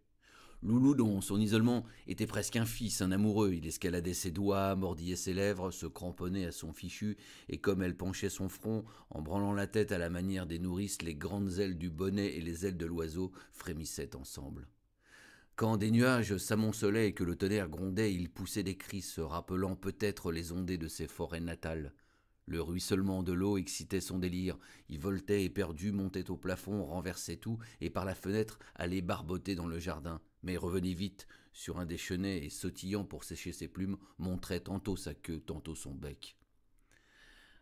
[0.66, 5.16] Loulou, dont son isolement était presque un fils, un amoureux, il escaladait ses doigts, mordillait
[5.16, 7.18] ses lèvres, se cramponnait à son fichu,
[7.50, 11.04] et comme elle penchait son front, en branlant la tête à la manière des nourrices,
[11.04, 14.68] les grandes ailes du bonnet et les ailes de l'oiseau frémissaient ensemble.
[15.56, 19.76] Quand des nuages s'amoncelaient et que le tonnerre grondait, il poussait des cris se rappelant
[19.76, 21.94] peut-être les ondées de ses forêts natales.
[22.48, 24.58] Le ruissellement de l'eau excitait son délire.
[24.90, 29.68] Il voltait éperdu, montait au plafond, renversait tout, et par la fenêtre allait barboter dans
[29.68, 30.22] le jardin.
[30.46, 34.96] Mais revenait vite sur un des chenets et, sautillant pour sécher ses plumes, montrait tantôt
[34.96, 36.38] sa queue, tantôt son bec.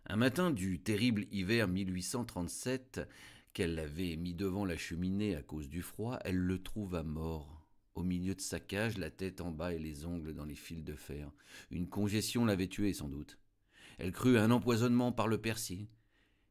[0.05, 3.01] Un matin du terrible hiver 1837,
[3.53, 7.65] qu'elle l'avait mis devant la cheminée à cause du froid, elle le trouva mort.
[7.95, 10.83] Au milieu de sa cage, la tête en bas et les ongles dans les fils
[10.83, 11.31] de fer.
[11.71, 13.37] Une congestion l'avait tué sans doute.
[13.97, 15.87] Elle crut un empoisonnement par le persil,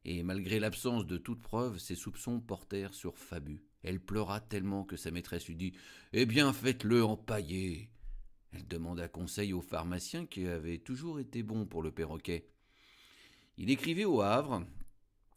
[0.05, 3.63] et malgré l'absence de toute preuve, ses soupçons portèrent sur Fabu.
[3.83, 5.73] Elle pleura tellement que sa maîtresse lui dit
[6.13, 7.91] Eh bien, faites-le empailler.
[8.53, 12.47] Elle demanda conseil au pharmacien qui avait toujours été bon pour le perroquet.
[13.57, 14.65] Il écrivait au Havre.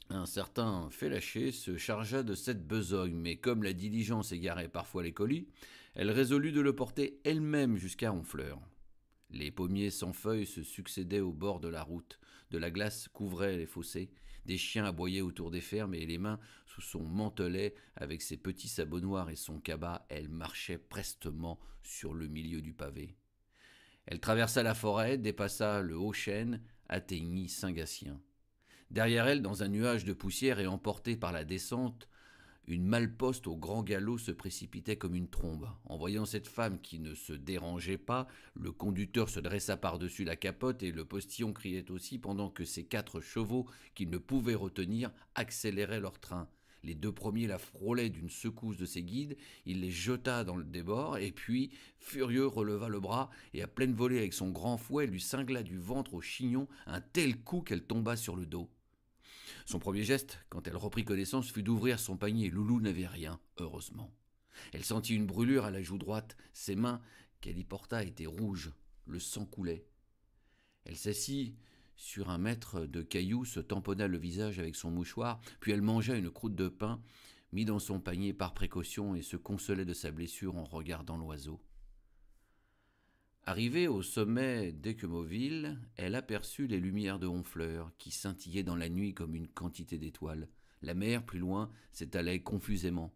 [0.09, 5.13] Un certain Félaché se chargea de cette besogne, mais comme la diligence égarait parfois les
[5.13, 5.47] colis,
[5.95, 8.59] elle résolut de le porter elle-même jusqu'à Honfleur.
[9.31, 12.19] Les pommiers sans feuilles se succédaient au bord de la route.
[12.51, 14.11] De la glace couvrait les fossés.
[14.45, 18.67] Des chiens aboyaient autour des fermes et les mains sous son mantelet, avec ses petits
[18.67, 23.15] sabots noirs et son cabas, elle marchait prestement sur le milieu du pavé.
[24.05, 28.19] Elle traversa la forêt, dépassa le haut chêne, atteignit Saint-Gatien.
[28.91, 32.07] Derrière elle, dans un nuage de poussière et emportée par la descente,
[32.67, 35.69] une malposte au grand galop se précipitait comme une trombe.
[35.85, 40.35] En voyant cette femme qui ne se dérangeait pas, le conducteur se dressa par-dessus la
[40.35, 45.11] capote et le postillon criait aussi pendant que ses quatre chevaux, qu'il ne pouvait retenir,
[45.35, 46.47] accéléraient leur train.
[46.83, 50.63] Les deux premiers la frôlaient d'une secousse de ses guides, il les jeta dans le
[50.63, 55.07] débord, et puis, furieux, releva le bras, et à pleine volée avec son grand fouet,
[55.07, 58.69] lui cingla du ventre au chignon un tel coup qu'elle tomba sur le dos.
[59.65, 62.51] Son premier geste, quand elle reprit connaissance, fut d'ouvrir son panier.
[62.51, 64.13] Loulou n'avait rien, heureusement.
[64.73, 66.37] Elle sentit une brûlure à la joue droite.
[66.53, 67.01] Ses mains,
[67.41, 68.71] qu'elle y porta, étaient rouges.
[69.07, 69.87] Le sang coulait.
[70.85, 71.55] Elle s'assit
[71.95, 76.15] sur un mètre de cailloux, se tamponna le visage avec son mouchoir, puis elle mangea
[76.15, 77.01] une croûte de pain,
[77.51, 81.59] mit dans son panier par précaution et se consolait de sa blessure en regardant l'oiseau.
[83.47, 89.13] Arrivée au sommet d'Equemoville, elle aperçut les lumières de Honfleur qui scintillaient dans la nuit
[89.13, 90.49] comme une quantité d'étoiles.
[90.81, 93.13] La mer, plus loin, s'étalait confusément.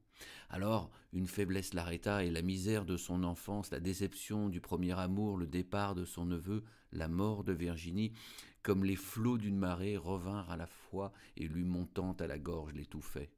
[0.52, 5.36] Alors une faiblesse l'arrêta et la misère de son enfance, la déception du premier amour,
[5.36, 8.14] le départ de son neveu, la mort de Virginie,
[8.62, 12.74] comme les flots d'une marée, revinrent à la fois et lui montant à la gorge
[12.74, 13.32] l'étouffaient.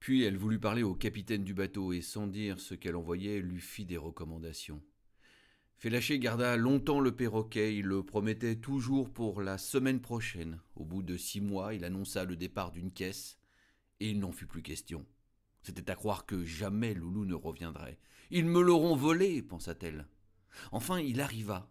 [0.00, 3.62] Puis elle voulut parler au capitaine du bateau et sans dire ce qu'elle envoyait lui
[3.62, 4.82] fit des recommandations.
[5.76, 10.60] Félaché garda longtemps le perroquet, il le promettait toujours pour la semaine prochaine.
[10.76, 13.38] Au bout de six mois, il annonça le départ d'une caisse,
[14.00, 15.04] et il n'en fut plus question.
[15.62, 17.98] C'était à croire que jamais Loulou ne reviendrait.
[18.30, 20.06] Ils me l'auront volé, pensa-t-elle.
[20.72, 21.70] Enfin, il arriva,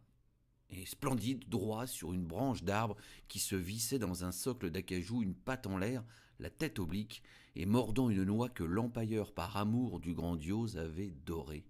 [0.70, 2.98] et splendide, droit sur une branche d'arbre
[3.28, 6.04] qui se vissait dans un socle d'acajou, une patte en l'air,
[6.40, 7.24] la tête oblique,
[7.56, 11.66] et mordant une noix que l'empailleur par amour du grandiose avait dorée.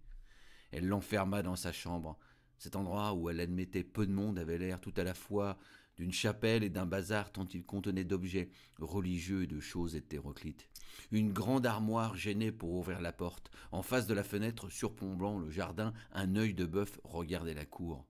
[0.74, 2.18] Elle l'enferma dans sa chambre.
[2.58, 5.60] Cet endroit où elle admettait peu de monde avait l'air tout à la fois
[5.98, 8.50] d'une chapelle et d'un bazar tant il contenait d'objets
[8.80, 10.68] religieux et de choses hétéroclites.
[11.12, 13.52] Une grande armoire gênait pour ouvrir la porte.
[13.72, 18.08] En face de la fenêtre, surplombant le jardin, un œil de bœuf regardait la cour.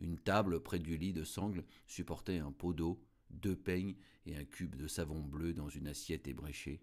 [0.00, 4.44] Une table près du lit de sangle supportait un pot d'eau, deux peignes et un
[4.44, 6.80] cube de savon bleu dans une assiette ébréchée.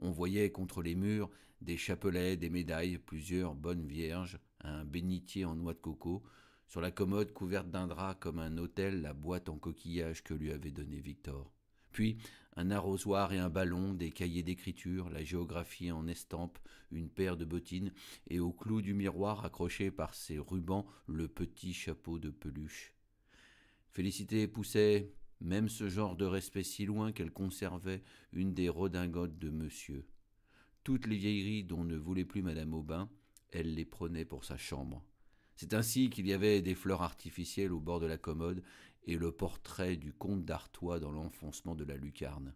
[0.00, 1.30] On voyait contre les murs
[1.60, 6.22] des chapelets, des médailles, plusieurs bonnes vierges, un bénitier en noix de coco,
[6.66, 10.52] sur la commode couverte d'un drap comme un autel la boîte en coquillage que lui
[10.52, 11.52] avait donnée Victor.
[11.92, 12.16] Puis
[12.56, 16.58] un arrosoir et un ballon, des cahiers d'écriture, la géographie en estampe,
[16.90, 17.92] une paire de bottines,
[18.28, 22.94] et au clou du miroir accroché par ses rubans le petit chapeau de peluche.
[23.90, 28.02] Félicité poussait même ce genre de respect si loin qu'elle conservait
[28.32, 30.06] une des redingotes de monsieur.
[30.84, 33.10] Toutes les vieilleries dont ne voulait plus madame Aubin,
[33.52, 35.04] elle les prenait pour sa chambre.
[35.54, 38.62] C'est ainsi qu'il y avait des fleurs artificielles au bord de la commode
[39.04, 42.54] et le portrait du comte d'Artois dans l'enfoncement de la lucarne.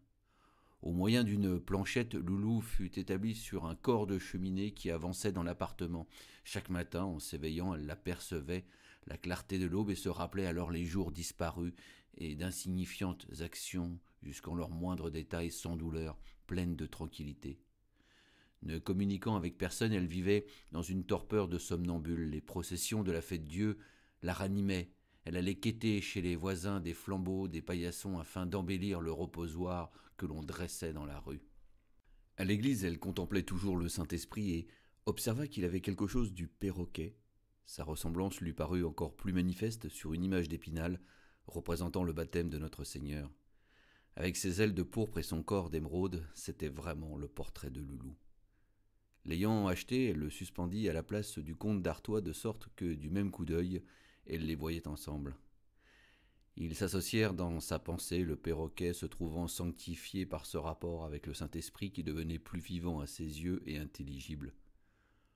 [0.82, 5.42] Au moyen d'une planchette, Loulou fut établie sur un corps de cheminée qui avançait dans
[5.42, 6.06] l'appartement.
[6.44, 8.64] Chaque matin, en s'éveillant, elle apercevait
[9.06, 11.72] la clarté de l'aube et se rappelait alors les jours disparus
[12.18, 17.58] et d'insignifiantes actions jusqu'en leurs moindres détails sans douleur, pleines de tranquillité.
[18.66, 22.30] Ne communiquant avec personne, elle vivait dans une torpeur de somnambule.
[22.30, 23.78] Les processions de la fête Dieu
[24.22, 24.90] la ranimaient.
[25.24, 30.26] Elle allait quêter chez les voisins des flambeaux, des paillassons, afin d'embellir le reposoir que
[30.26, 31.42] l'on dressait dans la rue.
[32.38, 34.66] À l'église, elle contemplait toujours le Saint-Esprit et,
[35.06, 37.16] observa qu'il avait quelque chose du perroquet.
[37.66, 41.00] Sa ressemblance lui parut encore plus manifeste sur une image d'épinal
[41.46, 43.30] représentant le baptême de notre Seigneur.
[44.16, 48.16] Avec ses ailes de pourpre et son corps d'émeraude, c'était vraiment le portrait de Loulou.
[49.26, 53.10] L'ayant acheté, elle le suspendit à la place du comte d'Artois de sorte que, du
[53.10, 53.82] même coup d'œil,
[54.24, 55.34] elle les voyait ensemble.
[56.56, 61.34] Ils s'associèrent dans sa pensée, le perroquet se trouvant sanctifié par ce rapport avec le
[61.34, 64.54] Saint-Esprit qui devenait plus vivant à ses yeux et intelligible.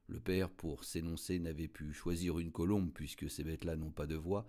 [0.06, 4.14] Le père, pour s'énoncer, n'avait pu choisir une colombe, puisque ces bêtes-là n'ont pas de
[4.14, 4.46] voix,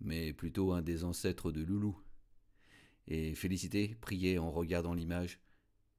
[0.00, 1.98] mais plutôt un des ancêtres de Loulou.
[3.08, 5.40] Et Félicité priait en regardant l'image,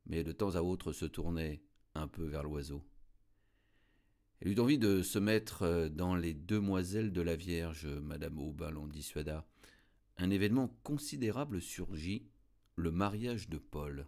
[0.05, 1.64] mais de temps à autre se tournait
[1.95, 2.83] un peu vers l'oiseau.
[4.39, 8.87] Elle eut envie de se mettre dans les demoiselles de la Vierge, Madame Aubin l'en
[8.87, 9.45] dissuada
[10.21, 12.27] un événement considérable surgit,
[12.75, 14.07] le mariage de Paul.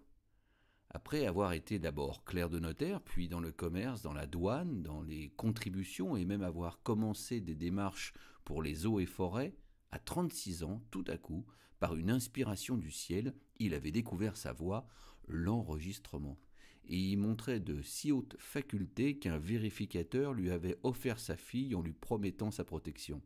[0.92, 5.02] Après avoir été d'abord clerc de notaire, puis dans le commerce, dans la douane, dans
[5.02, 8.14] les contributions et même avoir commencé des démarches
[8.46, 9.56] pour les eaux et forêts,
[9.90, 11.48] à 36 ans, tout à coup,
[11.80, 14.88] par une inspiration du ciel, il avait découvert sa voix,
[15.28, 16.40] l'enregistrement,
[16.86, 21.82] et y montrait de si hautes facultés qu'un vérificateur lui avait offert sa fille en
[21.82, 23.22] lui promettant sa protection.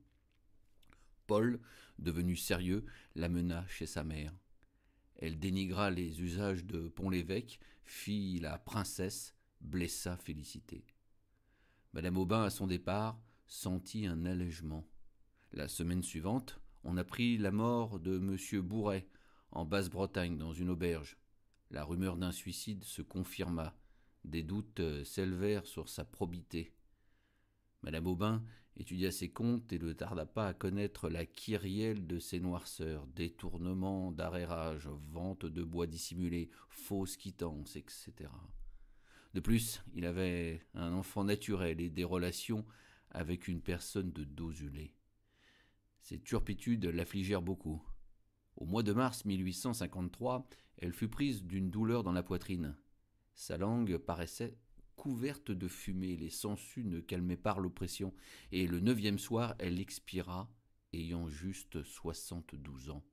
[1.26, 1.60] Paul,
[2.00, 2.86] devenu sérieux,
[3.16, 4.34] l'amena chez sa mère.
[5.16, 10.86] Elle dénigra les usages de Pont-l'Évêque, fit la princesse, blessa Félicité.
[11.94, 14.88] Madame Aubin, à son départ, sentit un allègement.
[15.52, 18.62] La semaine suivante, on apprit la mort de M.
[18.62, 19.08] Bourret,
[19.52, 21.18] en Basse-Bretagne, dans une auberge.
[21.72, 23.76] La rumeur d'un suicide se confirma.
[24.24, 26.74] Des doutes s'élevèrent sur sa probité.
[27.82, 28.44] Madame Aubin
[28.76, 34.12] étudia ses comptes et ne tarda pas à connaître la kyrielle de ses noirceurs, détournements
[34.12, 38.14] d'arrérage, vente de bois dissimulé, fausses quittances, etc.
[39.34, 42.66] De plus, il avait un enfant naturel et des relations
[43.12, 44.94] avec une personne de dosulé.
[46.02, 47.84] Ces turpitudes l'affligèrent beaucoup.
[48.56, 50.48] Au mois de mars 1853,
[50.78, 52.76] elle fut prise d'une douleur dans la poitrine.
[53.36, 54.58] Sa langue paraissait
[54.96, 58.14] couverte de fumée, les sangsues ne calmaient pas l'oppression,
[58.52, 60.52] et le neuvième soir elle expira,
[60.92, 63.04] ayant juste soixante-douze ans.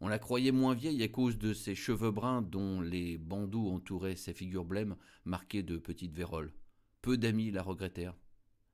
[0.00, 4.16] On la croyait moins vieille à cause de ses cheveux bruns dont les bandeaux entouraient
[4.16, 6.52] ses figures blêmes marquées de petites véroles.
[7.00, 8.16] Peu d'amis la regrettèrent.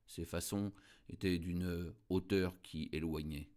[0.07, 0.73] Ses façons
[1.09, 3.49] étaient d'une hauteur qui éloignait.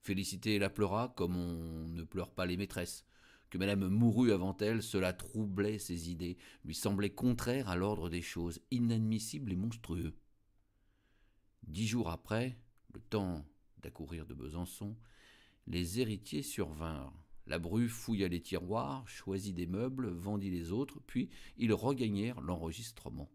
[0.00, 3.04] Félicité la pleura comme on ne pleure pas les maîtresses
[3.50, 8.22] que madame mourut avant elle, cela troublait ses idées, lui semblait contraire à l'ordre des
[8.22, 10.14] choses, inadmissible et monstrueux.
[11.66, 12.58] Dix jours après,
[12.94, 13.44] le temps
[13.82, 14.96] d'accourir de Besançon,
[15.66, 17.14] les héritiers survinrent.
[17.46, 23.30] La bru fouilla les tiroirs, choisit des meubles, vendit les autres, puis ils regagnèrent l'enregistrement.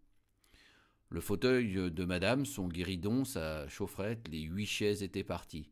[1.10, 5.70] Le fauteuil de madame, son guéridon, sa chaufferette, les huit chaises étaient partis.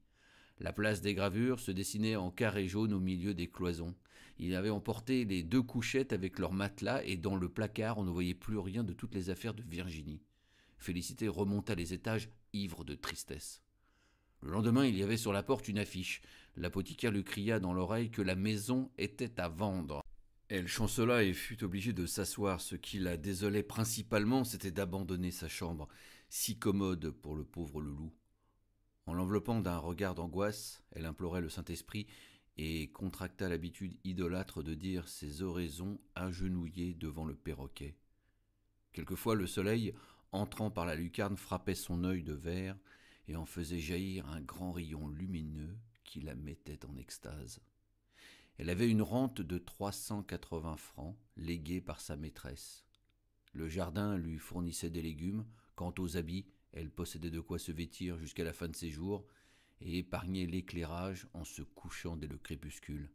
[0.60, 3.96] La place des gravures se dessinait en carré jaune au milieu des cloisons.
[4.40, 8.10] Il avait emporté les deux couchettes avec leurs matelas et dans le placard on ne
[8.10, 10.22] voyait plus rien de toutes les affaires de Virginie.
[10.78, 13.62] Félicité remonta les étages, ivre de tristesse.
[14.42, 16.22] Le lendemain, il y avait sur la porte une affiche.
[16.56, 20.02] L'apothicaire lui cria dans l'oreille que la maison était à vendre.
[20.48, 22.62] Elle chancela et fut obligée de s'asseoir.
[22.62, 25.90] Ce qui la désolait principalement, c'était d'abandonner sa chambre,
[26.30, 28.14] si commode pour le pauvre Loulou.
[29.06, 32.08] En l'enveloppant d'un regard d'angoisse, elle implorait le Saint-Esprit
[32.62, 37.96] et contracta l'habitude idolâtre de dire ses oraisons agenouillées devant le perroquet.
[38.92, 39.94] Quelquefois le soleil,
[40.34, 42.78] entrant par la lucarne, frappait son œil de verre
[43.30, 47.62] et en faisait jaillir un grand rayon lumineux qui la mettait en extase.
[48.58, 52.86] Elle avait une rente de trois cent quatre-vingts francs, léguée par sa maîtresse.
[53.54, 55.46] Le jardin lui fournissait des légumes,
[55.76, 59.26] quant aux habits, elle possédait de quoi se vêtir jusqu'à la fin de ses jours
[59.82, 63.10] et épargnait l'éclairage en se couchant dès le crépuscule.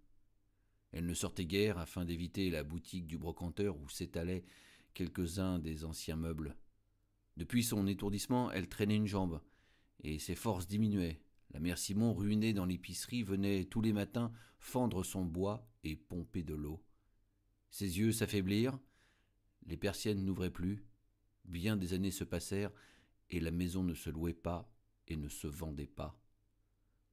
[0.92, 4.44] Elle ne sortait guère afin d'éviter la boutique du brocanteur où s'étalaient
[4.94, 6.56] quelques-uns des anciens meubles.
[7.36, 9.40] Depuis son étourdissement, elle traînait une jambe,
[10.02, 11.20] et ses forces diminuaient.
[11.50, 16.42] La mère Simon, ruinée dans l'épicerie, venait tous les matins fendre son bois et pomper
[16.42, 16.82] de l'eau.
[17.70, 18.78] Ses yeux s'affaiblirent,
[19.66, 20.84] les persiennes n'ouvraient plus,
[21.44, 22.72] bien des années se passèrent,
[23.30, 24.72] et la maison ne se louait pas
[25.08, 26.23] et ne se vendait pas.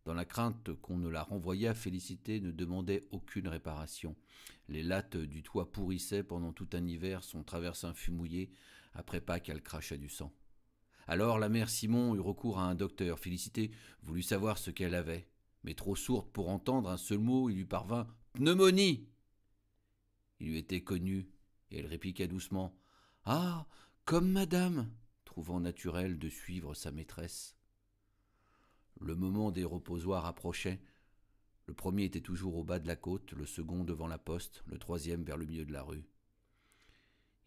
[0.03, 4.15] Dans la crainte qu'on ne la renvoyât, Félicité ne demandait aucune réparation.
[4.67, 8.51] Les lattes du toit pourrissaient pendant tout un hiver, son traversin fut mouillé,
[8.93, 10.33] après pas qu'elle crachait du sang.
[11.07, 13.19] Alors la mère Simon eut recours à un docteur.
[13.19, 13.71] Félicité
[14.01, 15.27] voulut savoir ce qu'elle avait,
[15.63, 19.07] mais trop sourde pour entendre un seul mot, il lui parvint Pneumonie
[20.39, 21.29] Il lui était connu,
[21.69, 22.75] et elle répliqua doucement
[23.25, 23.67] Ah
[24.05, 24.89] Comme madame,
[25.25, 27.55] trouvant naturel de suivre sa maîtresse.
[29.01, 30.79] Le moment des reposoirs approchait.
[31.65, 34.77] Le premier était toujours au bas de la côte, le second devant la poste, le
[34.77, 36.05] troisième vers le milieu de la rue.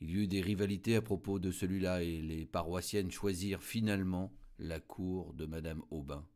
[0.01, 4.81] Il y eut des rivalités à propos de celui-là et les paroissiennes choisirent finalement la
[4.81, 6.27] cour de madame Aubin.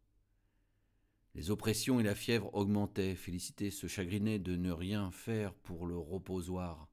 [1.35, 3.17] Les oppressions et la fièvre augmentaient.
[3.17, 6.89] Félicité se chagrinait de ne rien faire pour le reposoir,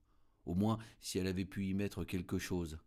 [0.46, 2.80] au moins si elle avait pu y mettre quelque chose.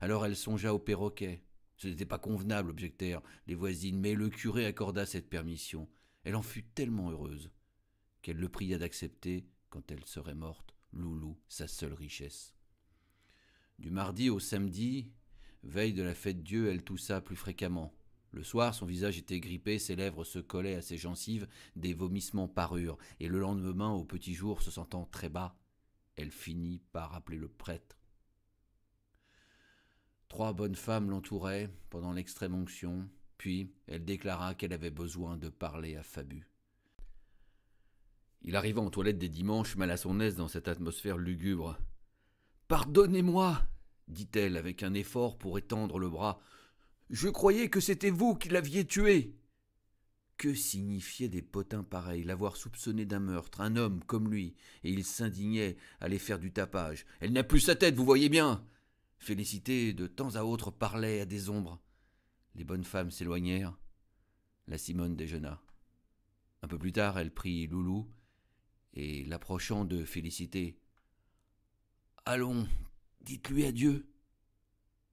[0.00, 1.42] Alors elle songea au perroquet.
[1.78, 5.88] Ce n'était pas convenable, objectèrent les voisines, mais le curé accorda cette permission.
[6.24, 7.50] Elle en fut tellement heureuse
[8.20, 12.54] qu'elle le pria d'accepter, quand elle serait morte, Loulou, sa seule richesse.
[13.78, 15.12] Du mardi au samedi,
[15.62, 17.94] veille de la fête Dieu, elle toussa plus fréquemment.
[18.32, 22.48] Le soir, son visage était grippé, ses lèvres se collaient à ses gencives, des vomissements
[22.48, 25.56] parurent, et le lendemain, au petit jour, se sentant très bas,
[26.16, 27.97] elle finit par appeler le prêtre.
[30.28, 33.08] Trois bonnes femmes l'entouraient pendant l'extrême onction,
[33.38, 36.46] puis elle déclara qu'elle avait besoin de parler à Fabu.
[38.42, 41.78] Il arriva en toilette des dimanches, mal à son aise dans cette atmosphère lugubre.
[42.68, 43.62] Pardonnez-moi,
[44.06, 46.40] dit-elle avec un effort pour étendre le bras.
[47.10, 49.34] Je croyais que c'était vous qui l'aviez tué.
[50.36, 54.54] Que signifiaient des potins pareils, l'avoir soupçonné d'un meurtre, un homme comme lui,
[54.84, 57.06] et il s'indignait à faire du tapage.
[57.20, 58.64] Elle n'a plus sa tête, vous voyez bien.
[59.18, 61.80] Félicité, de temps à autre, parlait à des ombres.
[62.54, 63.76] Les bonnes femmes s'éloignèrent.
[64.66, 65.62] La Simone déjeuna.
[66.62, 68.08] Un peu plus tard, elle prit Loulou
[68.94, 70.78] et, l'approchant de Félicité,
[72.24, 72.68] Allons,
[73.22, 74.06] dites-lui adieu.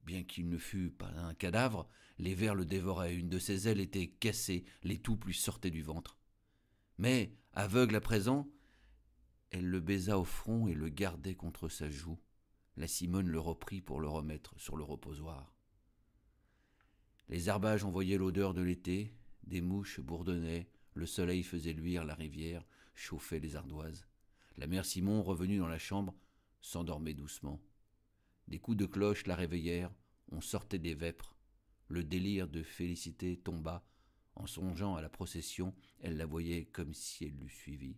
[0.04, 1.88] Bien qu'il ne fût pas un cadavre,
[2.18, 5.82] les vers le dévoraient, une de ses ailes était cassée, les toupes lui sortaient du
[5.82, 6.18] ventre.
[6.98, 8.50] Mais, aveugle à présent,
[9.50, 12.20] elle le baisa au front et le gardait contre sa joue.
[12.78, 15.54] La Simone le reprit pour le remettre sur le reposoir.
[17.30, 19.14] Les herbages envoyaient l'odeur de l'été,
[19.44, 24.06] des mouches bourdonnaient, le soleil faisait luire la rivière, chauffait les ardoises.
[24.58, 26.16] La mère Simon, revenue dans la chambre,
[26.62, 27.62] s'endormait doucement.
[28.48, 29.94] Des coups de cloche la réveillèrent,
[30.32, 31.36] on sortait des vêpres.
[31.88, 33.86] Le délire de félicité tomba.
[34.36, 37.98] En songeant à la procession, elle la voyait comme si elle l'eût suivie.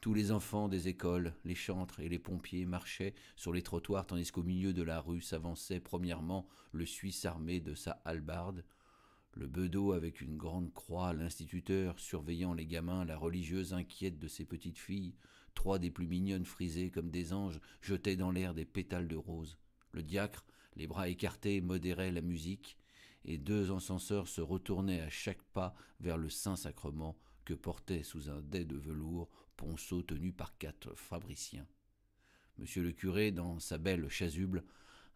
[0.00, 4.30] Tous les enfants des écoles, les chantres et les pompiers marchaient sur les trottoirs tandis
[4.30, 8.64] qu'au milieu de la rue s'avançait premièrement le Suisse armé de sa hallebarde,
[9.34, 14.44] le bedeau avec une grande croix, l'instituteur surveillant les gamins, la religieuse inquiète de ses
[14.44, 15.14] petites filles,
[15.56, 19.58] Trois des plus mignonnes frisées comme des anges jetaient dans l'air des pétales de rose.
[19.90, 20.44] Le diacre,
[20.76, 22.76] les bras écartés, modérait la musique,
[23.24, 28.42] et deux encenseurs se retournaient à chaque pas vers le Saint-Sacrement que portait sous un
[28.42, 31.66] dais de velours ponceau tenu par quatre fabriciens.
[32.58, 34.64] Monsieur le curé, dans sa belle chasuble,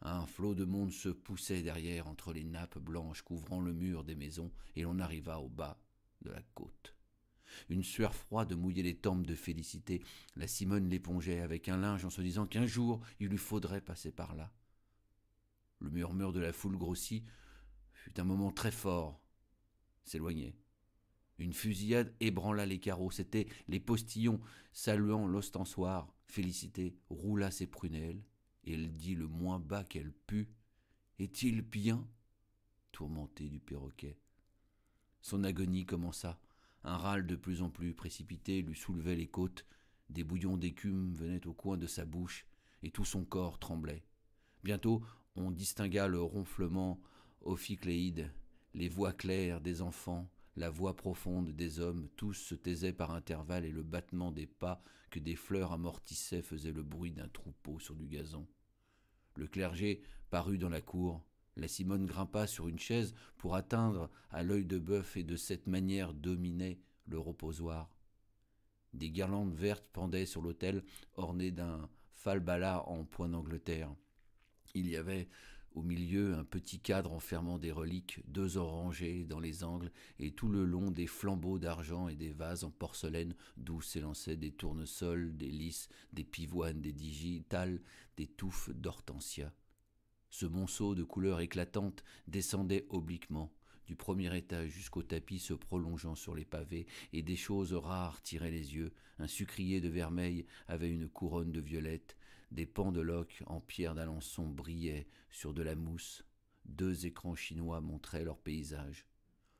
[0.00, 4.14] un flot de monde se poussait derrière entre les nappes blanches couvrant le mur des
[4.14, 5.78] maisons, et l'on arriva au bas
[6.22, 6.94] de la côte.
[7.68, 10.00] Une sueur froide mouillait les tempes de Félicité.
[10.36, 14.12] La Simone l'épongeait avec un linge en se disant qu'un jour il lui faudrait passer
[14.12, 14.52] par là.
[15.80, 17.24] Le murmure de la foule grossit
[17.92, 19.20] fut un moment très fort,
[20.04, 20.54] s'éloignait.
[21.40, 23.10] Une fusillade ébranla les carreaux.
[23.10, 24.40] C'étaient les postillons
[24.72, 26.14] saluant l'ostensoir.
[26.26, 28.22] Félicité roula ses prunelles
[28.64, 30.50] et elle dit le moins bas qu'elle put
[31.18, 32.06] Est-il bien?
[32.92, 34.18] Tourmenté du perroquet.
[35.22, 36.38] Son agonie commença.
[36.84, 39.66] Un râle de plus en plus précipité lui soulevait les côtes,
[40.08, 42.46] des bouillons d'écume venaient au coin de sa bouche,
[42.82, 44.02] et tout son corps tremblait.
[44.64, 45.02] Bientôt
[45.36, 47.00] on distingua le ronflement
[47.42, 48.32] ophicléide,
[48.74, 50.28] les voix claires des enfants,
[50.60, 54.82] la voix profonde des hommes, tous se taisaient par intervalles et le battement des pas
[55.08, 58.46] que des fleurs amortissaient faisait le bruit d'un troupeau sur du gazon.
[59.36, 61.24] Le clergé parut dans la cour,
[61.56, 65.66] la Simone grimpa sur une chaise pour atteindre à l'œil de bœuf et de cette
[65.66, 67.90] manière dominait le reposoir.
[68.92, 70.84] Des guirlandes vertes pendaient sur l'autel,
[71.14, 73.94] ornées d'un falbala en point d'Angleterre.
[74.74, 75.26] Il y avait
[75.72, 80.48] au milieu un petit cadre enfermant des reliques, deux orangers dans les angles, et tout
[80.48, 85.50] le long des flambeaux d'argent et des vases en porcelaine d'où s'élançaient des tournesols, des
[85.50, 87.80] lys, des pivoines, des digitales,
[88.16, 89.52] des touffes d'hortensia.
[90.28, 93.52] Ce monceau de couleurs éclatantes descendait obliquement,
[93.86, 98.52] du premier étage jusqu'au tapis se prolongeant sur les pavés, et des choses rares tiraient
[98.52, 98.92] les yeux.
[99.18, 102.16] Un sucrier de vermeil avait une couronne de violettes,
[102.50, 106.24] des pans de loques en pierre d'alençon brillaient sur de la mousse.
[106.64, 109.06] Deux écrans chinois montraient leur paysage.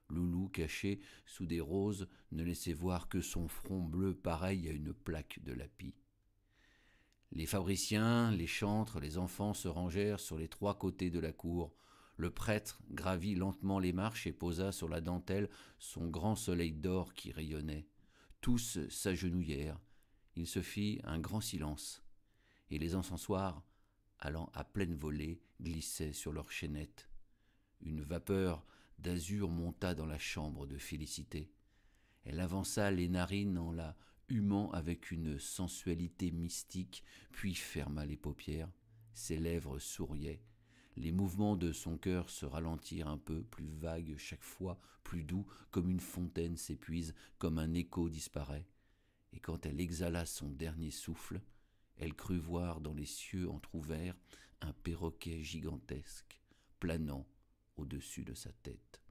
[0.08, 4.92] Loulou, caché sous des roses, ne laissait voir que son front bleu pareil à une
[4.92, 5.94] plaque de lapis.
[7.32, 11.72] Les fabriciens, les chantres, les enfants se rangèrent sur les trois côtés de la cour.
[12.16, 17.14] Le prêtre gravit lentement les marches et posa sur la dentelle son grand soleil d'or
[17.14, 17.86] qui rayonnait.
[18.40, 19.80] Tous s'agenouillèrent.
[20.34, 22.02] Il se fit un grand silence,
[22.70, 23.62] et les encensoirs,
[24.18, 27.08] allant à pleine volée, glissaient sur leurs chaînettes.
[27.80, 28.64] Une vapeur
[28.98, 31.50] d'azur monta dans la chambre de Félicité.
[32.24, 33.96] Elle avança les narines en la
[34.28, 37.02] humant avec une sensualité mystique,
[37.32, 38.70] puis ferma les paupières.
[39.12, 40.42] Ses lèvres souriaient.
[40.96, 45.46] Les mouvements de son cœur se ralentirent un peu, plus vagues chaque fois, plus doux,
[45.70, 48.66] comme une fontaine s'épuise, comme un écho disparaît.
[49.32, 51.40] Et quand elle exhala son dernier souffle,
[52.00, 54.16] elle crut voir dans les cieux entr'ouverts
[54.62, 56.40] un perroquet gigantesque,
[56.80, 57.26] planant
[57.76, 59.02] au-dessus de sa tête.